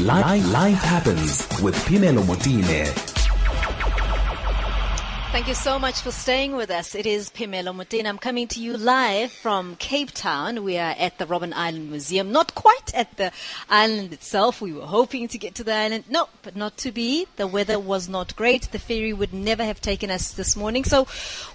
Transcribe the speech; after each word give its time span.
Life, 0.00 0.50
life 0.50 0.82
happens 0.82 1.46
with 1.60 1.74
Phemelo 1.74 2.22
Motene. 2.22 3.09
Thank 5.32 5.46
you 5.46 5.54
so 5.54 5.78
much 5.78 6.00
for 6.00 6.10
staying 6.10 6.56
with 6.56 6.72
us. 6.72 6.96
It 6.96 7.06
is 7.06 7.30
Phemelo 7.30 7.72
Motene. 7.72 8.04
I'm 8.06 8.18
coming 8.18 8.48
to 8.48 8.60
you 8.60 8.76
live 8.76 9.30
from 9.30 9.76
Cape 9.76 10.10
Town. 10.10 10.64
We 10.64 10.76
are 10.76 10.92
at 10.98 11.18
the 11.18 11.24
Robben 11.24 11.52
Island 11.54 11.88
Museum. 11.88 12.32
Not 12.32 12.56
quite 12.56 12.92
at 12.94 13.16
the 13.16 13.30
island 13.68 14.12
itself. 14.12 14.60
We 14.60 14.72
were 14.72 14.86
hoping 14.86 15.28
to 15.28 15.38
get 15.38 15.54
to 15.54 15.64
the 15.64 15.72
island. 15.72 16.04
No, 16.10 16.28
but 16.42 16.56
not 16.56 16.76
to 16.78 16.90
be. 16.90 17.28
The 17.36 17.46
weather 17.46 17.78
was 17.78 18.08
not 18.08 18.34
great. 18.34 18.72
The 18.72 18.80
ferry 18.80 19.12
would 19.12 19.32
never 19.32 19.64
have 19.64 19.80
taken 19.80 20.10
us 20.10 20.32
this 20.32 20.56
morning. 20.56 20.82
So 20.82 21.06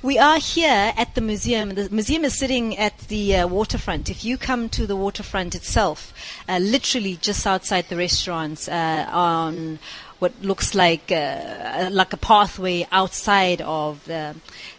we 0.01 0.17
are 0.17 0.39
here 0.39 0.93
at 0.95 1.13
the 1.13 1.21
museum. 1.21 1.75
The 1.75 1.89
museum 1.89 2.23
is 2.23 2.33
sitting 2.33 2.77
at 2.77 2.97
the 3.09 3.35
uh, 3.35 3.47
waterfront. 3.47 4.09
If 4.09 4.23
you 4.23 4.37
come 4.37 4.69
to 4.69 4.87
the 4.87 4.95
waterfront 4.95 5.53
itself, 5.53 6.13
uh, 6.47 6.59
literally 6.59 7.17
just 7.17 7.45
outside 7.45 7.89
the 7.89 7.97
restaurants 7.97 8.69
uh, 8.69 9.05
on 9.11 9.79
what 10.19 10.33
looks 10.41 10.73
like 10.75 11.11
uh, 11.11 11.89
like 11.91 12.13
a 12.13 12.17
pathway 12.17 12.87
outside 12.91 13.61
of 13.61 14.03
the, 14.05 14.35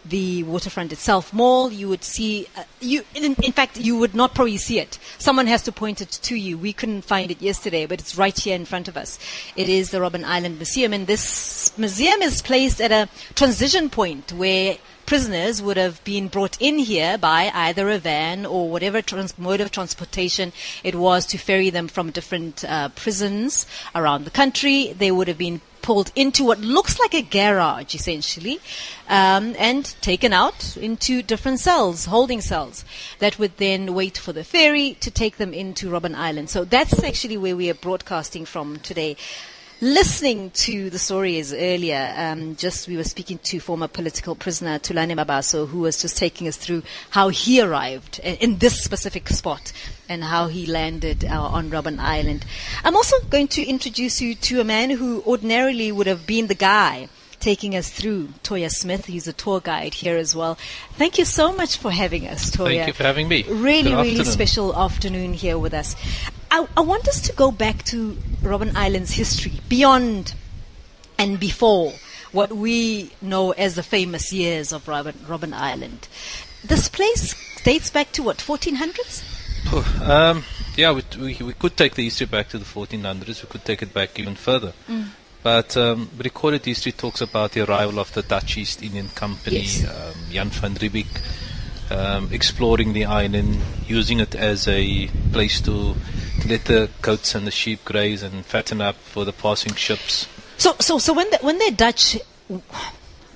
the 0.09 0.43
waterfront 0.43 0.93
itself 0.93 1.33
mall. 1.33 1.71
You 1.71 1.89
would 1.89 2.03
see 2.03 2.47
uh, 2.55 2.63
you. 2.79 3.03
In, 3.15 3.35
in, 3.43 3.51
fact, 3.51 3.77
you 3.77 3.97
would 3.97 4.15
not 4.15 4.33
probably 4.33 4.57
see 4.57 4.79
it. 4.79 4.99
Someone 5.17 5.47
has 5.47 5.63
to 5.63 5.71
point 5.71 6.01
it 6.01 6.11
to 6.23 6.35
you. 6.35 6.57
We 6.57 6.73
couldn't 6.73 7.03
find 7.03 7.31
it 7.31 7.41
yesterday, 7.41 7.85
but 7.85 7.99
it's 7.99 8.17
right 8.17 8.37
here 8.37 8.55
in 8.55 8.65
front 8.65 8.87
of 8.87 8.97
us. 8.97 9.19
It 9.55 9.69
is 9.69 9.91
the 9.91 9.99
Robben 9.99 10.23
Island 10.23 10.57
Museum, 10.57 10.93
and 10.93 11.07
this 11.07 11.77
museum 11.77 12.21
is 12.21 12.41
placed 12.41 12.81
at 12.81 12.91
a 12.91 13.09
transition 13.35 13.89
point 13.89 14.31
where 14.33 14.77
prisoners 15.07 15.61
would 15.61 15.77
have 15.77 16.03
been 16.03 16.27
brought 16.27 16.61
in 16.61 16.77
here 16.77 17.17
by 17.17 17.49
either 17.53 17.89
a 17.89 17.97
van 17.97 18.45
or 18.45 18.69
whatever 18.69 19.01
trans- 19.01 19.37
mode 19.39 19.61
of 19.61 19.71
transportation 19.71 20.51
it 20.83 20.93
was 20.93 21.25
to 21.25 21.37
ferry 21.37 21.69
them 21.69 21.87
from 21.87 22.11
different 22.11 22.65
uh, 22.65 22.89
prisons 22.89 23.65
around 23.95 24.25
the 24.25 24.29
country. 24.29 24.91
They 24.91 25.09
would 25.09 25.29
have 25.29 25.37
been 25.37 25.61
pulled 25.81 26.11
into 26.15 26.43
what 26.43 26.59
looks 26.59 26.99
like 26.99 27.13
a 27.13 27.21
garage, 27.21 27.95
essentially, 27.95 28.59
um, 29.07 29.55
and 29.57 29.95
taken 30.01 30.33
out 30.33 30.75
into 30.77 31.21
different 31.21 31.59
cells, 31.59 32.05
holding 32.05 32.41
cells, 32.41 32.83
that 33.19 33.39
would 33.39 33.57
then 33.57 33.93
wait 33.93 34.17
for 34.17 34.33
the 34.33 34.43
ferry 34.43 34.97
to 34.99 35.11
take 35.11 35.37
them 35.37 35.53
into 35.53 35.89
Robben 35.89 36.15
Island. 36.15 36.49
So 36.49 36.63
that's 36.65 37.03
actually 37.03 37.37
where 37.37 37.55
we 37.55 37.69
are 37.69 37.75
broadcasting 37.75 38.45
from 38.45 38.77
today 38.79 39.17
listening 39.81 40.49
to 40.51 40.89
the 40.89 40.97
stories 40.97 41.53
earlier, 41.53 42.13
um, 42.17 42.55
just 42.55 42.87
we 42.87 42.97
were 42.97 43.03
speaking 43.03 43.37
to 43.39 43.59
former 43.59 43.87
political 43.87 44.35
prisoner 44.35 44.79
Thulani 44.79 45.13
Mabaso, 45.13 45.67
who 45.67 45.79
was 45.79 46.01
just 46.01 46.17
taking 46.17 46.47
us 46.47 46.57
through 46.57 46.83
how 47.11 47.29
he 47.29 47.61
arrived 47.61 48.19
in 48.19 48.57
this 48.57 48.83
specific 48.83 49.29
spot 49.29 49.71
and 50.09 50.23
how 50.23 50.47
he 50.47 50.65
landed 50.65 51.25
uh, 51.25 51.41
on 51.41 51.69
Robben 51.69 51.99
Island. 51.99 52.45
I'm 52.83 52.95
also 52.95 53.19
going 53.29 53.47
to 53.49 53.65
introduce 53.65 54.21
you 54.21 54.35
to 54.35 54.61
a 54.61 54.63
man 54.63 54.89
who 54.89 55.21
ordinarily 55.25 55.91
would 55.91 56.07
have 56.07 56.25
been 56.25 56.47
the 56.47 56.55
guy 56.55 57.09
taking 57.39 57.75
us 57.75 57.89
through. 57.89 58.29
Toyer 58.43 58.71
Smith, 58.71 59.05
he's 59.05 59.27
a 59.27 59.33
tour 59.33 59.59
guide 59.59 59.93
here 59.93 60.17
as 60.17 60.35
well. 60.35 60.57
Thank 60.93 61.19
you 61.19 61.25
so 61.25 61.53
much 61.53 61.77
for 61.77 61.91
having 61.91 62.27
us, 62.27 62.49
Toya. 62.49 62.77
Thank 62.77 62.87
you 62.87 62.93
for 62.93 63.03
having 63.03 63.27
me. 63.27 63.43
Really, 63.43 63.93
really 63.93 64.23
special 64.23 64.75
afternoon 64.75 65.33
here 65.33 65.59
with 65.59 65.73
us. 65.73 65.95
I, 66.51 66.67
I 66.75 66.81
want 66.81 67.07
us 67.07 67.21
to 67.21 67.33
go 67.33 67.51
back 67.51 67.83
to 67.85 68.13
Robben 68.41 68.75
Island's 68.75 69.11
history, 69.11 69.53
beyond 69.67 70.33
and 71.17 71.39
before 71.39 71.93
what 72.31 72.51
we 72.51 73.11
know 73.21 73.51
as 73.51 73.75
the 73.75 73.83
famous 73.83 74.31
years 74.31 74.71
of 74.71 74.85
Robben, 74.85 75.13
Robben 75.27 75.53
Island. 75.53 76.07
This 76.63 76.89
place 76.89 77.35
dates 77.63 77.89
back 77.89 78.11
to 78.13 78.23
what, 78.23 78.37
1400s? 78.37 79.23
Um, 80.01 80.43
yeah, 80.75 80.91
we, 80.91 81.03
we, 81.19 81.35
we, 81.43 81.53
could 81.53 81.75
take 81.75 81.95
the 81.95 82.03
history 82.03 82.27
back 82.27 82.49
to 82.49 82.57
the 82.57 82.65
1400s. 82.65 83.43
We 83.43 83.49
could 83.49 83.65
take 83.65 83.81
it 83.81 83.93
back 83.93 84.17
even 84.19 84.35
further. 84.35 84.73
Mm. 84.87 85.07
But 85.43 85.75
um, 85.77 86.09
recorded 86.17 86.65
history 86.65 86.91
talks 86.91 87.21
about 87.21 87.51
the 87.51 87.61
arrival 87.61 87.99
of 87.99 88.13
the 88.13 88.21
Dutch 88.21 88.57
East 88.57 88.81
Indian 88.83 89.09
Company, 89.09 89.61
yes. 89.61 89.85
um, 89.87 90.15
Jan 90.31 90.49
van 90.49 90.75
Riebeeck, 90.75 91.21
um, 91.89 92.29
exploring 92.31 92.93
the 92.93 93.05
island, 93.05 93.59
using 93.87 94.19
it 94.19 94.35
as 94.35 94.67
a 94.67 95.07
place 95.31 95.61
to, 95.61 95.95
let 96.47 96.65
the 96.65 96.89
goats 97.01 97.35
and 97.35 97.47
the 97.47 97.51
sheep 97.51 97.83
graze 97.83 98.23
and 98.23 98.45
fatten 98.45 98.79
up 98.79 98.95
for 98.95 99.25
the 99.25 99.33
passing 99.33 99.73
ships. 99.73 100.27
So, 100.57 100.75
so, 100.79 100.97
so 100.97 101.13
when 101.13 101.29
the, 101.31 101.37
when 101.41 101.57
the 101.57 101.71
Dutch, 101.71 102.17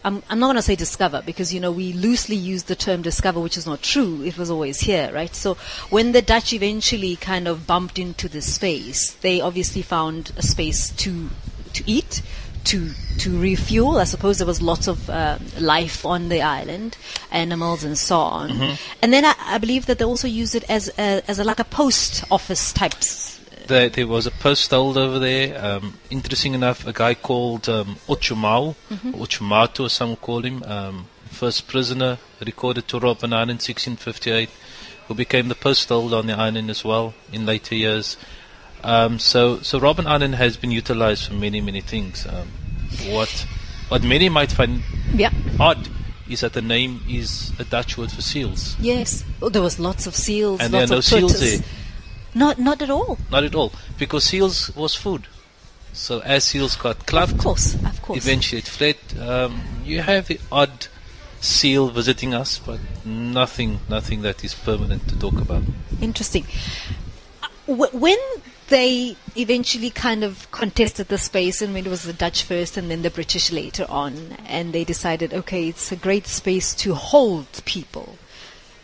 I'm, 0.04 0.24
I'm 0.30 0.40
not 0.40 0.48
going 0.48 0.56
to 0.56 0.62
say 0.62 0.76
discover 0.76 1.22
because 1.26 1.54
you 1.54 1.60
know 1.60 1.72
we 1.72 1.94
loosely 1.94 2.36
use 2.36 2.64
the 2.64 2.76
term 2.76 3.02
discover, 3.02 3.40
which 3.40 3.58
is 3.58 3.66
not 3.66 3.82
true. 3.82 4.24
It 4.24 4.38
was 4.38 4.50
always 4.50 4.82
here, 4.82 5.12
right? 5.14 5.34
So 5.36 5.56
when 5.90 6.12
the 6.12 6.22
Dutch 6.22 6.54
eventually 6.54 7.16
kind 7.16 7.48
of 7.48 7.68
bumped 7.68 8.00
into 8.00 8.30
this 8.30 8.54
space, 8.54 9.14
they 9.16 9.42
obviously 9.42 9.82
found 9.82 10.32
a 10.38 10.42
space 10.42 10.90
to 10.92 11.30
to 11.74 11.84
eat, 11.90 12.22
to 12.66 12.92
to 13.20 13.40
refuel. 13.40 13.98
I 13.98 14.06
suppose 14.06 14.38
there 14.38 14.48
was 14.48 14.62
lots 14.62 14.88
of 14.88 15.10
uh, 15.10 15.38
life 15.60 16.06
on 16.06 16.30
the 16.30 16.42
island, 16.42 16.98
animals 17.32 17.84
and 17.84 17.98
so 17.98 18.18
on. 18.18 18.50
Mm-hmm. 18.50 18.74
And 19.02 19.14
then 19.14 19.26
I, 19.26 19.36
I, 19.40 19.58
believe 19.58 19.86
that 19.86 20.00
they 20.00 20.06
also 20.06 20.28
used 20.28 20.56
it 20.56 20.64
as 20.70 20.90
a, 20.98 21.22
as 21.28 21.40
a, 21.40 21.44
like 21.44 21.60
a 21.60 21.64
post 21.64 22.24
office 22.32 22.74
types. 22.74 23.40
There, 23.68 23.90
there 23.90 24.08
was 24.08 24.26
a 24.26 24.32
post 24.32 24.74
old 24.74 24.98
over 24.98 25.20
there. 25.20 25.64
Um, 25.64 25.98
interesting 26.10 26.54
enough, 26.54 26.86
a 26.88 26.94
guy 26.94 27.14
called 27.14 27.70
um, 27.70 27.98
Autshumao, 28.08 28.76
mm-hmm. 28.90 29.84
as 29.86 29.94
some 29.94 30.16
call 30.16 30.42
him, 30.42 30.64
um, 30.64 31.08
first 31.26 31.68
prisoner 31.68 32.18
recorded 32.46 32.88
to 32.88 33.00
Robben 33.00 33.34
Island 33.34 33.52
in 33.52 33.76
1658, 33.76 34.50
who 35.08 35.14
became 35.14 35.48
the 35.48 35.56
post 35.56 35.92
old 35.92 36.14
on 36.14 36.28
the 36.28 36.34
island 36.34 36.70
as 36.70 36.84
well 36.84 37.14
in 37.32 37.46
later 37.46 37.76
years. 37.76 38.18
Um, 38.84 39.20
so, 39.20 39.60
so 39.62 39.80
Robben 39.80 40.06
Island 40.06 40.36
has 40.36 40.58
been 40.58 40.72
utilized 40.72 41.28
for 41.28 41.34
many, 41.34 41.62
many 41.62 41.82
things. 41.82 42.26
Um, 42.26 42.48
what, 43.10 43.46
what 43.90 44.04
many 44.04 44.30
might 44.30 44.52
find 44.52 44.82
yeah. 45.14 45.32
odd 45.60 45.90
is 46.30 46.42
that 46.42 46.54
the 46.54 46.62
name 46.62 47.02
is 47.08 47.52
a 47.60 47.64
Dutch 47.64 47.98
word 47.98 48.12
for 48.12 48.22
seals. 48.22 48.76
Yes, 48.80 49.24
oh, 49.42 49.50
there 49.50 49.62
was 49.62 49.80
lots 49.80 50.08
of 50.08 50.16
seals, 50.16 50.62
and 50.62 50.74
there 50.74 50.84
are 50.84 50.88
no 50.88 51.02
seals 51.02 51.40
there. 51.40 51.60
Not, 52.34 52.58
not 52.58 52.82
at 52.82 52.90
all. 52.90 53.18
Not 53.30 53.44
at 53.44 53.54
all, 53.54 53.74
because 53.98 54.24
seals 54.24 54.74
was 54.76 54.96
food. 54.96 55.28
So 55.94 56.20
as 56.22 56.46
seals 56.46 56.78
got 56.78 57.06
clubbed, 57.06 57.34
of 57.34 57.38
course, 57.40 57.76
of 57.76 58.02
course, 58.02 58.18
eventually 58.18 58.60
it 58.60 58.68
fled. 58.68 58.96
Um, 59.20 59.62
you 59.84 60.02
have 60.02 60.28
the 60.28 60.40
odd 60.50 60.88
seal 61.42 61.90
visiting 61.90 62.34
us, 62.34 62.60
but 62.60 62.80
nothing, 63.04 63.80
nothing 63.90 64.22
that 64.22 64.44
is 64.44 64.54
permanent 64.54 65.10
to 65.10 65.20
talk 65.20 65.34
about. 65.34 65.64
Interesting. 66.00 66.46
Uh, 67.44 67.88
when 67.92 68.18
they 68.72 69.18
eventually 69.36 69.90
kind 69.90 70.24
of 70.24 70.50
contested 70.52 71.10
the 71.10 71.18
space, 71.18 71.62
and 71.62 71.74
when 71.74 71.86
it 71.86 71.90
was 71.90 72.04
the 72.04 72.14
Dutch 72.14 72.44
first 72.44 72.78
and 72.78 72.90
then 72.90 73.02
the 73.02 73.10
British 73.10 73.52
later 73.52 73.86
on, 73.90 74.38
and 74.48 74.72
they 74.72 74.86
decided, 74.86 75.34
okay, 75.34 75.68
it's 75.68 75.92
a 75.92 75.98
great 75.98 76.26
space 76.26 76.74
to 76.76 76.96
hold 76.96 77.48
people. 77.66 78.18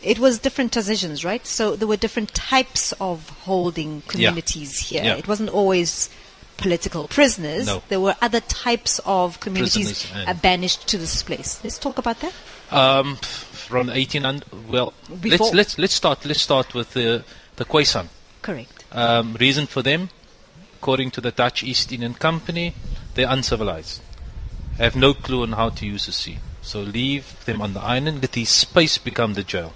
It 0.04 0.20
was 0.20 0.40
different 0.40 0.74
transitions, 0.74 1.24
right? 1.24 1.48
So 1.48 1.76
there 1.78 1.88
were 1.88 1.98
different 1.98 2.34
types 2.36 2.94
of 3.00 3.30
holding 3.30 4.02
communities 4.02 4.92
yeah. 4.92 5.02
here. 5.02 5.12
Yeah. 5.14 5.18
It 5.18 5.28
wasn't 5.28 5.50
always 5.50 6.10
political 6.58 7.08
prisoners. 7.08 7.68
No. 7.68 7.82
There 7.88 8.02
were 8.02 8.16
other 8.22 8.42
types 8.42 9.00
of 9.06 9.40
communities 9.40 10.06
banished 10.42 10.88
to 10.90 10.98
this 10.98 11.24
place. 11.24 11.62
Let's 11.64 11.80
talk 11.80 11.98
about 11.98 12.20
that. 12.20 12.34
Um, 12.72 13.16
from 13.16 13.88
1800, 13.88 14.70
well, 14.70 14.94
Before. 15.22 15.48
let's 15.48 15.54
let's 15.54 15.80
let's 15.80 15.94
start 15.94 16.26
let's 16.26 16.42
start 16.42 16.74
with 16.74 16.94
the 16.94 17.24
the 17.56 17.64
Khoisan. 17.64 18.10
Correct. 18.48 18.86
Um, 18.94 19.34
reason 19.42 19.68
for 19.68 19.82
them, 19.82 20.10
according 20.80 21.12
to 21.12 21.20
the 21.20 21.32
Dutch 21.32 21.64
East 21.64 21.92
Indian 21.92 22.14
Company, 22.14 22.74
they're 23.14 23.30
uncivilized. 23.30 24.02
Have 24.78 24.96
no 24.96 25.14
clue 25.14 25.42
on 25.44 25.52
how 25.52 25.68
to 25.68 25.86
use 25.86 26.06
the 26.06 26.14
sea. 26.14 26.38
So 26.62 26.80
leave 26.80 27.44
them 27.44 27.62
on 27.62 27.74
the 27.74 27.82
island, 27.82 28.22
let 28.22 28.32
the 28.32 28.46
space 28.46 28.98
become 28.98 29.34
the 29.34 29.44
jail. 29.44 29.74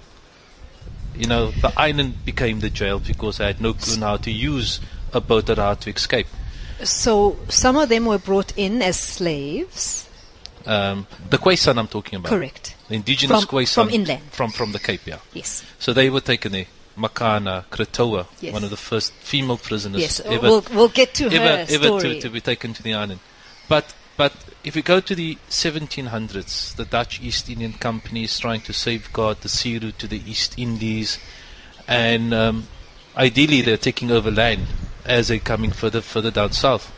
You 1.14 1.26
know, 1.26 1.50
the 1.50 1.70
island 1.76 2.24
became 2.24 2.60
the 2.60 2.70
jail 2.70 2.98
because 2.98 3.36
they 3.36 3.44
had 3.44 3.60
no 3.60 3.74
clue 3.74 3.96
on 3.96 4.00
how 4.00 4.16
to 4.16 4.30
use 4.30 4.80
a 5.12 5.20
boat 5.20 5.50
or 5.50 5.56
how 5.56 5.74
to 5.74 5.90
escape. 5.90 6.28
So 6.82 7.36
some 7.50 7.76
of 7.76 7.90
them 7.90 8.06
were 8.06 8.18
brought 8.18 8.56
in 8.56 8.80
as 8.80 8.98
slaves. 8.98 10.08
Um, 10.64 11.06
the 11.28 11.36
Khoisan 11.36 11.76
I'm 11.76 11.88
talking 11.88 12.16
about. 12.16 12.30
Correct. 12.30 12.74
The 12.88 12.94
indigenous 12.94 13.44
from, 13.44 13.58
Khoisan. 13.58 13.74
From 13.74 13.90
inland. 13.90 14.22
From, 14.30 14.50
from 14.50 14.72
the 14.72 14.78
Cape, 14.78 15.02
yeah. 15.04 15.18
Yes. 15.34 15.62
So 15.78 15.92
they 15.92 16.08
were 16.08 16.22
taken 16.22 16.52
there. 16.52 16.66
Makana 16.96 17.64
Krotoa, 17.66 18.26
yes. 18.40 18.52
one 18.52 18.64
of 18.64 18.70
the 18.70 18.76
first 18.76 19.12
female 19.14 19.56
prisoners 19.56 20.00
yes. 20.00 20.20
ever, 20.20 20.40
we'll, 20.40 20.64
we'll 20.72 20.88
get 20.88 21.14
to 21.14 21.26
ever, 21.26 21.36
her 21.36 21.66
ever 21.68 21.84
story. 21.84 22.14
To, 22.14 22.20
to 22.20 22.30
be 22.30 22.40
taken 22.40 22.72
to 22.74 22.82
the 22.82 22.94
island. 22.94 23.20
But 23.68 23.94
but 24.16 24.32
if 24.62 24.74
we 24.74 24.82
go 24.82 25.00
to 25.00 25.14
the 25.14 25.36
1700s, 25.48 26.76
the 26.76 26.84
Dutch 26.84 27.20
East 27.20 27.48
Indian 27.48 27.72
Company 27.72 28.24
is 28.24 28.38
trying 28.38 28.60
to 28.62 28.72
safeguard 28.72 29.40
the 29.40 29.48
sea 29.48 29.78
route 29.78 29.98
to 30.00 30.06
the 30.06 30.22
East 30.30 30.58
Indies, 30.58 31.18
and 31.88 32.34
um, 32.34 32.68
ideally 33.16 33.62
they're 33.62 33.76
taking 33.76 34.10
over 34.10 34.30
land 34.30 34.66
as 35.04 35.28
they're 35.28 35.38
coming 35.38 35.70
further 35.70 36.00
further 36.00 36.30
down 36.30 36.52
south. 36.52 36.92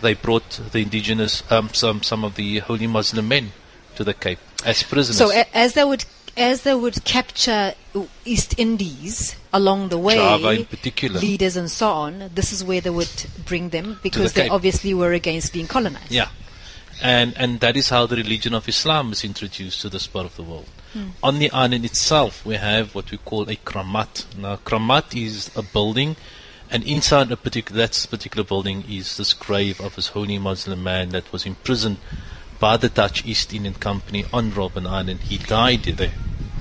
They 0.00 0.14
brought 0.14 0.48
the 0.72 0.80
indigenous 0.80 1.42
um, 1.50 1.68
some 1.74 2.02
some 2.02 2.24
of 2.24 2.36
the 2.36 2.60
holy 2.60 2.86
Muslim 2.86 3.28
men 3.28 3.52
to 3.96 4.04
the 4.04 4.14
Cape 4.14 4.38
as 4.64 4.82
prisoners. 4.82 5.18
So 5.18 5.30
a- 5.30 5.56
as 5.56 5.74
they 5.74 5.84
would 5.84 6.04
as 6.40 6.62
they 6.62 6.74
would 6.74 7.04
capture 7.04 7.74
East 8.24 8.58
Indies, 8.58 9.36
along 9.52 9.90
the 9.90 9.98
way, 9.98 10.16
Java 10.16 10.50
in 10.52 10.64
particular. 10.64 11.20
leaders 11.20 11.56
and 11.56 11.70
so 11.70 11.88
on, 11.90 12.30
this 12.34 12.52
is 12.52 12.64
where 12.64 12.80
they 12.80 12.90
would 12.90 13.26
bring 13.44 13.68
them 13.68 13.98
because 14.02 14.32
the 14.32 14.40
they 14.40 14.46
Cape. 14.46 14.52
obviously 14.52 14.94
were 14.94 15.12
against 15.12 15.52
being 15.52 15.68
colonized. 15.68 16.10
Yeah. 16.10 16.28
And 17.02 17.36
and 17.36 17.60
that 17.60 17.76
is 17.76 17.90
how 17.90 18.06
the 18.06 18.16
religion 18.16 18.54
of 18.54 18.68
Islam 18.68 19.10
was 19.10 19.24
introduced 19.24 19.80
to 19.82 19.88
this 19.88 20.06
part 20.06 20.26
of 20.26 20.36
the 20.36 20.42
world. 20.42 20.68
Hmm. 20.92 21.08
On 21.22 21.38
the 21.38 21.50
island 21.50 21.84
itself, 21.84 22.44
we 22.44 22.56
have 22.56 22.94
what 22.94 23.10
we 23.10 23.18
call 23.18 23.48
a 23.48 23.56
kramat. 23.56 24.36
Now, 24.36 24.56
kramat 24.56 25.14
is 25.14 25.50
a 25.56 25.62
building, 25.62 26.16
and 26.70 26.82
inside 26.84 27.30
a 27.30 27.36
particular 27.36 27.82
that 27.82 28.06
particular 28.10 28.44
building 28.44 28.84
is 28.88 29.16
this 29.16 29.32
grave 29.32 29.80
of 29.80 29.96
this 29.96 30.08
holy 30.08 30.38
Muslim 30.38 30.82
man 30.82 31.10
that 31.10 31.30
was 31.32 31.46
imprisoned 31.46 31.98
by 32.58 32.76
the 32.76 32.90
Dutch 32.90 33.24
East 33.24 33.54
Indian 33.54 33.74
Company 33.74 34.26
on 34.32 34.50
Robben 34.52 34.86
Island. 34.86 35.20
He 35.20 35.38
died 35.38 35.84
there. 35.84 36.12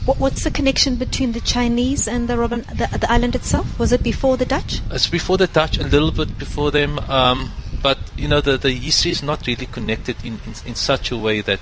What, 0.10 0.20
what's 0.20 0.44
the 0.44 0.50
connection 0.50 0.96
between 0.96 1.34
the 1.34 1.40
Chinese 1.40 2.08
and 2.08 2.28
the, 2.28 2.34
Robben, 2.34 2.66
the, 2.66 2.98
the 2.98 3.12
island 3.12 3.36
itself? 3.36 3.78
Was 3.78 3.92
it 3.92 4.02
before 4.02 4.38
the 4.38 4.46
Dutch? 4.46 4.82
It's 4.90 5.08
before 5.08 5.38
the 5.38 5.46
Dutch, 5.46 5.78
a 5.78 5.84
little 5.84 6.10
bit 6.12 6.36
before 6.40 6.72
them, 6.72 6.98
um, 6.98 7.52
but 7.84 8.00
you 8.18 8.28
know 8.28 8.42
the 8.42 8.58
the 8.58 8.72
history 8.72 9.12
is 9.12 9.22
not 9.22 9.46
really 9.46 9.68
connected 9.68 10.16
in, 10.26 10.40
in 10.48 10.54
in 10.66 10.74
such 10.74 11.12
a 11.12 11.16
way 11.18 11.42
that 11.42 11.60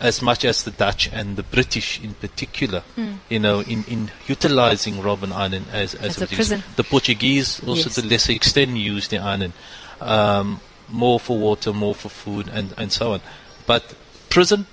as 0.00 0.22
much 0.22 0.42
as 0.46 0.62
the 0.62 0.70
Dutch 0.70 1.10
and 1.12 1.36
the 1.36 1.42
British 1.42 2.00
in 2.02 2.14
particular, 2.14 2.82
you 3.28 3.38
know, 3.38 3.60
in, 3.60 3.84
in 3.84 4.10
utilizing 4.26 4.94
Robben 4.94 5.30
Island 5.32 5.66
as 5.70 5.94
as, 5.94 6.16
As 6.16 6.22
a 6.22 6.26
prison. 6.34 6.62
The 6.76 6.84
Portuguese 6.84 7.60
also 7.60 7.90
Yes. 7.90 7.94
to 7.96 8.06
lesser 8.06 8.32
extent 8.32 8.70
used 8.70 9.10
the 9.10 9.18
island 9.18 9.52
um, 10.00 10.62
more 10.88 11.20
for 11.20 11.36
water, 11.36 11.74
more 11.74 11.94
for 11.94 12.08
food, 12.08 12.48
and 12.50 12.72
and 12.78 12.90
so 12.90 13.12
on. 13.12 13.20
But 13.66 13.94
prison, 14.30 14.64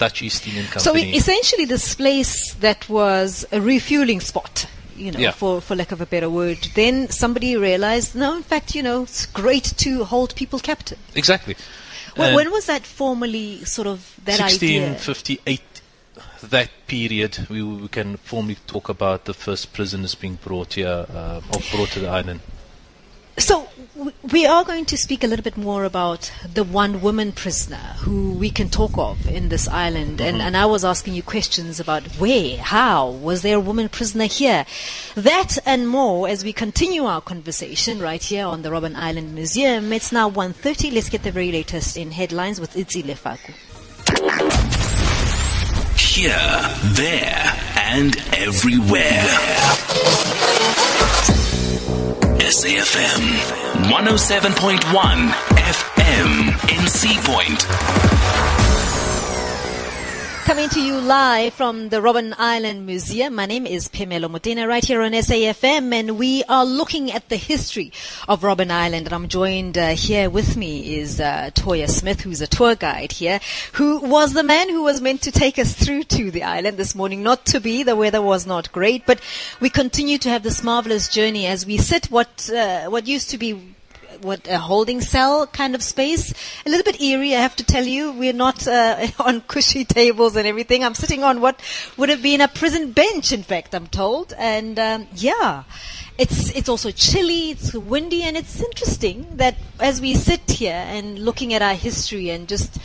Dutch 0.00 0.22
East 0.22 0.46
Indian 0.48 0.66
Company. 0.66 1.12
So 1.12 1.16
essentially, 1.18 1.66
this 1.66 1.94
place 1.94 2.54
that 2.54 2.88
was 2.88 3.46
a 3.52 3.60
refueling 3.60 4.20
spot, 4.20 4.66
you 4.96 5.12
know, 5.12 5.20
Yeah. 5.20 5.32
for, 5.32 5.60
for 5.60 5.76
lack 5.76 5.92
of 5.92 6.00
a 6.00 6.06
better 6.06 6.30
word, 6.30 6.58
then 6.74 7.08
somebody 7.10 7.56
realized, 7.56 8.14
no, 8.16 8.34
in 8.36 8.42
fact, 8.42 8.74
you 8.74 8.82
know, 8.82 9.02
it's 9.02 9.26
great 9.26 9.72
to 9.84 10.04
hold 10.04 10.34
people 10.34 10.58
captive. 10.58 10.98
exactly. 11.14 11.54
When, 12.16 12.34
when 12.34 12.50
was 12.50 12.66
that 12.66 12.82
formally 12.84 13.64
sort 13.64 13.86
of 13.86 13.98
that 14.24 14.40
idea? 14.40 14.80
1658, 14.98 15.60
that 16.50 16.68
period, 16.86 17.46
we, 17.48 17.62
we 17.62 17.88
can 17.88 18.16
formally 18.16 18.56
talk 18.66 18.88
about 18.88 19.26
the 19.26 19.34
first 19.34 19.72
prisoners 19.72 20.14
being 20.16 20.34
brought 20.42 20.74
here, 20.74 21.06
uh, 21.08 21.40
or 21.54 21.60
brought 21.70 21.90
to 21.90 22.00
the 22.00 22.08
island. 22.08 22.40
So 23.38 23.68
we 24.30 24.46
are 24.46 24.64
going 24.64 24.84
to 24.86 24.96
speak 24.96 25.24
a 25.24 25.26
little 25.26 25.42
bit 25.42 25.56
more 25.56 25.84
about 25.84 26.32
the 26.52 26.64
one 26.64 27.00
woman 27.00 27.32
prisoner 27.32 27.76
who 27.98 28.32
we 28.32 28.50
can 28.50 28.68
talk 28.68 28.96
of 28.96 29.26
in 29.26 29.48
this 29.48 29.68
island. 29.68 30.20
And, 30.20 30.38
mm-hmm. 30.38 30.46
and 30.46 30.56
I 30.56 30.66
was 30.66 30.84
asking 30.84 31.14
you 31.14 31.22
questions 31.22 31.80
about 31.80 32.04
where, 32.18 32.56
how, 32.58 33.10
was 33.10 33.42
there 33.42 33.56
a 33.56 33.60
woman 33.60 33.88
prisoner 33.88 34.26
here? 34.26 34.66
That 35.14 35.58
and 35.66 35.88
more 35.88 36.28
as 36.28 36.44
we 36.44 36.52
continue 36.52 37.04
our 37.04 37.20
conversation 37.20 38.00
right 38.00 38.22
here 38.22 38.46
on 38.46 38.62
the 38.62 38.70
Robben 38.70 38.96
Island 38.96 39.34
Museum. 39.34 39.92
It's 39.92 40.12
now 40.12 40.30
1.30. 40.30 40.92
Let's 40.92 41.08
get 41.08 41.22
the 41.22 41.30
very 41.30 41.52
latest 41.52 41.96
in 41.96 42.10
headlines 42.10 42.60
with 42.60 42.74
Itzi 42.74 43.02
Lefaku. 43.02 43.54
Here, 45.96 46.36
there, 46.94 47.54
and 47.76 48.16
everywhere. 48.34 49.26
SAFM 52.50 53.22
107.1 53.90 55.32
FM 55.54 56.30
in 56.68 56.88
Sea 56.88 57.16
Point. 57.22 57.64
Coming 60.50 60.68
to 60.70 60.82
you 60.82 61.00
live 61.00 61.54
from 61.54 61.90
the 61.90 61.98
Robben 61.98 62.34
Island 62.36 62.84
Museum. 62.84 63.36
My 63.36 63.46
name 63.46 63.68
is 63.68 63.88
Phemelo 63.88 64.28
Motene 64.28 64.66
right 64.66 64.84
here 64.84 65.00
on 65.00 65.12
SAFM 65.12 65.94
and 65.94 66.18
we 66.18 66.42
are 66.48 66.64
looking 66.64 67.12
at 67.12 67.28
the 67.28 67.36
history 67.36 67.92
of 68.26 68.40
Robben 68.40 68.72
Island 68.72 69.06
and 69.06 69.14
I'm 69.14 69.28
joined 69.28 69.78
uh, 69.78 69.90
here 69.90 70.28
with 70.28 70.56
me 70.56 70.98
is 70.98 71.20
uh, 71.20 71.50
Toyer 71.54 71.88
Smith 71.88 72.22
who's 72.22 72.40
a 72.40 72.48
tour 72.48 72.74
guide 72.74 73.12
here 73.12 73.38
who 73.74 74.00
was 74.00 74.32
the 74.32 74.42
man 74.42 74.68
who 74.68 74.82
was 74.82 75.00
meant 75.00 75.22
to 75.22 75.30
take 75.30 75.56
us 75.56 75.72
through 75.72 76.02
to 76.18 76.32
the 76.32 76.42
island 76.42 76.78
this 76.78 76.96
morning. 76.96 77.22
Not 77.22 77.46
to 77.46 77.60
be, 77.60 77.84
the 77.84 77.94
weather 77.94 78.20
was 78.20 78.44
not 78.44 78.72
great 78.72 79.06
but 79.06 79.20
we 79.60 79.70
continue 79.70 80.18
to 80.18 80.30
have 80.30 80.42
this 80.42 80.64
marvelous 80.64 81.08
journey 81.08 81.46
as 81.46 81.64
we 81.64 81.76
sit 81.76 82.06
what, 82.06 82.50
uh, 82.50 82.86
what 82.86 83.06
used 83.06 83.30
to 83.30 83.38
be 83.38 83.76
what 84.22 84.46
a 84.48 84.58
holding 84.58 85.00
cell 85.00 85.46
kind 85.46 85.74
of 85.74 85.82
space. 85.82 86.32
A 86.66 86.70
little 86.70 86.84
bit 86.84 87.00
eerie, 87.00 87.34
I 87.34 87.40
have 87.40 87.56
to 87.56 87.64
tell 87.64 87.84
you. 87.84 88.12
We're 88.12 88.32
not 88.32 88.66
uh, 88.66 89.06
on 89.20 89.40
cushy 89.42 89.84
tables 89.84 90.36
and 90.36 90.46
everything. 90.46 90.84
I'm 90.84 90.94
sitting 90.94 91.24
on 91.24 91.40
what 91.40 91.60
would 91.96 92.08
have 92.08 92.22
been 92.22 92.40
a 92.40 92.48
prison 92.48 92.92
bench, 92.92 93.32
in 93.32 93.42
fact, 93.42 93.74
I'm 93.74 93.86
told. 93.86 94.32
And 94.38 94.78
um, 94.78 95.06
yeah, 95.14 95.64
it's 96.18 96.50
it's 96.50 96.68
also 96.68 96.90
chilly, 96.90 97.50
it's 97.50 97.72
windy, 97.74 98.22
and 98.22 98.36
it's 98.36 98.60
interesting 98.60 99.26
that 99.36 99.56
as 99.78 100.00
we 100.00 100.14
sit 100.14 100.50
here 100.50 100.84
and 100.86 101.18
looking 101.18 101.54
at 101.54 101.62
our 101.62 101.74
history 101.74 102.30
and 102.30 102.46
just 102.46 102.78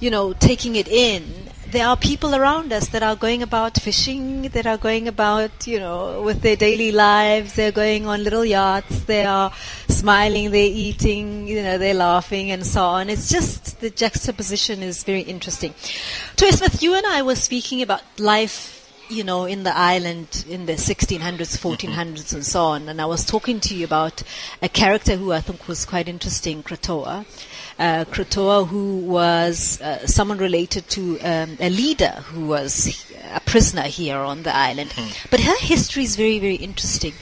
you 0.00 0.10
know 0.10 0.32
taking 0.32 0.76
it 0.76 0.88
in, 0.88 1.49
there 1.70 1.86
are 1.86 1.96
people 1.96 2.34
around 2.34 2.72
us 2.72 2.88
that 2.88 3.02
are 3.02 3.14
going 3.14 3.42
about 3.42 3.76
fishing, 3.80 4.42
that 4.42 4.66
are 4.66 4.76
going 4.76 5.06
about, 5.06 5.66
you 5.66 5.78
know, 5.78 6.22
with 6.22 6.42
their 6.42 6.56
daily 6.56 6.90
lives. 6.90 7.54
They're 7.54 7.72
going 7.72 8.06
on 8.06 8.24
little 8.24 8.44
yachts. 8.44 9.04
They 9.04 9.24
are 9.24 9.52
smiling. 9.88 10.50
They're 10.50 10.70
eating. 10.72 11.46
You 11.46 11.62
know, 11.62 11.78
they're 11.78 11.94
laughing 11.94 12.50
and 12.50 12.66
so 12.66 12.82
on. 12.82 13.08
It's 13.08 13.30
just 13.30 13.80
the 13.80 13.90
juxtaposition 13.90 14.82
is 14.82 15.04
very 15.04 15.20
interesting. 15.20 15.72
Toyer 16.36 16.52
Smith, 16.52 16.82
you 16.82 16.94
and 16.94 17.06
I 17.06 17.22
were 17.22 17.36
speaking 17.36 17.82
about 17.82 18.02
life. 18.18 18.76
You 19.08 19.24
know, 19.24 19.44
in 19.44 19.64
the 19.64 19.76
island 19.76 20.44
in 20.48 20.66
the 20.66 20.74
1600s, 20.74 21.18
1400s, 21.18 21.88
mm-hmm. 21.88 22.36
and 22.36 22.46
so 22.46 22.62
on. 22.62 22.88
And 22.88 23.00
I 23.00 23.06
was 23.06 23.24
talking 23.24 23.58
to 23.58 23.74
you 23.74 23.84
about 23.84 24.22
a 24.62 24.68
character 24.68 25.16
who 25.16 25.32
I 25.32 25.40
think 25.40 25.66
was 25.66 25.84
quite 25.84 26.06
interesting, 26.06 26.62
Krotoa 26.62 27.26
uh, 27.80 28.04
Krotoa, 28.04 28.68
who 28.68 28.98
was 28.98 29.80
uh, 29.80 30.06
someone 30.06 30.38
related 30.38 30.86
to 30.90 31.18
um, 31.20 31.56
a 31.58 31.70
leader 31.70 32.10
who 32.26 32.46
was 32.46 33.04
a 33.34 33.40
prisoner 33.40 33.82
here 33.82 34.18
on 34.18 34.42
the 34.42 34.54
island. 34.54 34.92
But 35.30 35.40
her 35.40 35.56
history 35.58 36.04
is 36.04 36.14
very, 36.16 36.38
very 36.38 36.56
interesting 36.56 37.14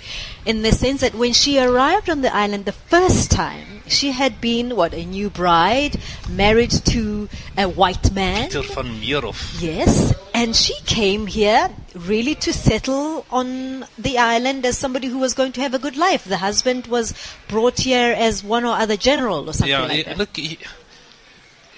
in 0.44 0.62
the 0.62 0.72
sense 0.72 1.00
that 1.02 1.14
when 1.14 1.32
she 1.32 1.58
arrived 1.58 2.10
on 2.10 2.22
the 2.22 2.34
island 2.34 2.64
the 2.64 2.72
first 2.72 3.31
time, 3.31 3.82
she 3.87 4.10
had 4.10 4.40
been, 4.40 4.76
what, 4.76 4.94
a 4.94 5.05
new 5.05 5.31
bride, 5.31 6.00
married 6.28 6.70
to 6.70 7.28
a 7.56 7.69
white 7.69 8.12
man. 8.12 8.49
Peter 8.49 8.62
van 8.62 9.00
Meerhof. 9.00 9.62
Yes, 9.62 10.14
and 10.34 10.56
she 10.56 10.75
came 10.87 11.26
here 11.26 11.70
really 12.06 12.34
to 12.36 12.52
settle 12.52 13.26
on 13.30 13.84
the 13.98 14.18
island 14.18 14.64
as 14.64 14.78
somebody 14.78 15.08
who 15.08 15.18
was 15.18 15.34
going 15.34 15.52
to 15.52 15.60
have 15.60 15.74
a 15.74 15.78
good 15.78 15.96
life. 15.96 16.24
The 16.24 16.38
husband 16.38 16.86
was 16.86 17.14
brought 17.48 17.80
here 17.80 18.14
as 18.16 18.44
one 18.44 18.64
or 18.64 18.76
other 18.76 18.96
general 18.96 19.48
or 19.48 19.52
something 19.52 19.70
Yeah, 19.70 19.82
like 19.82 20.06
that. 20.06 20.18
look, 20.18 20.37
he, 20.37 20.58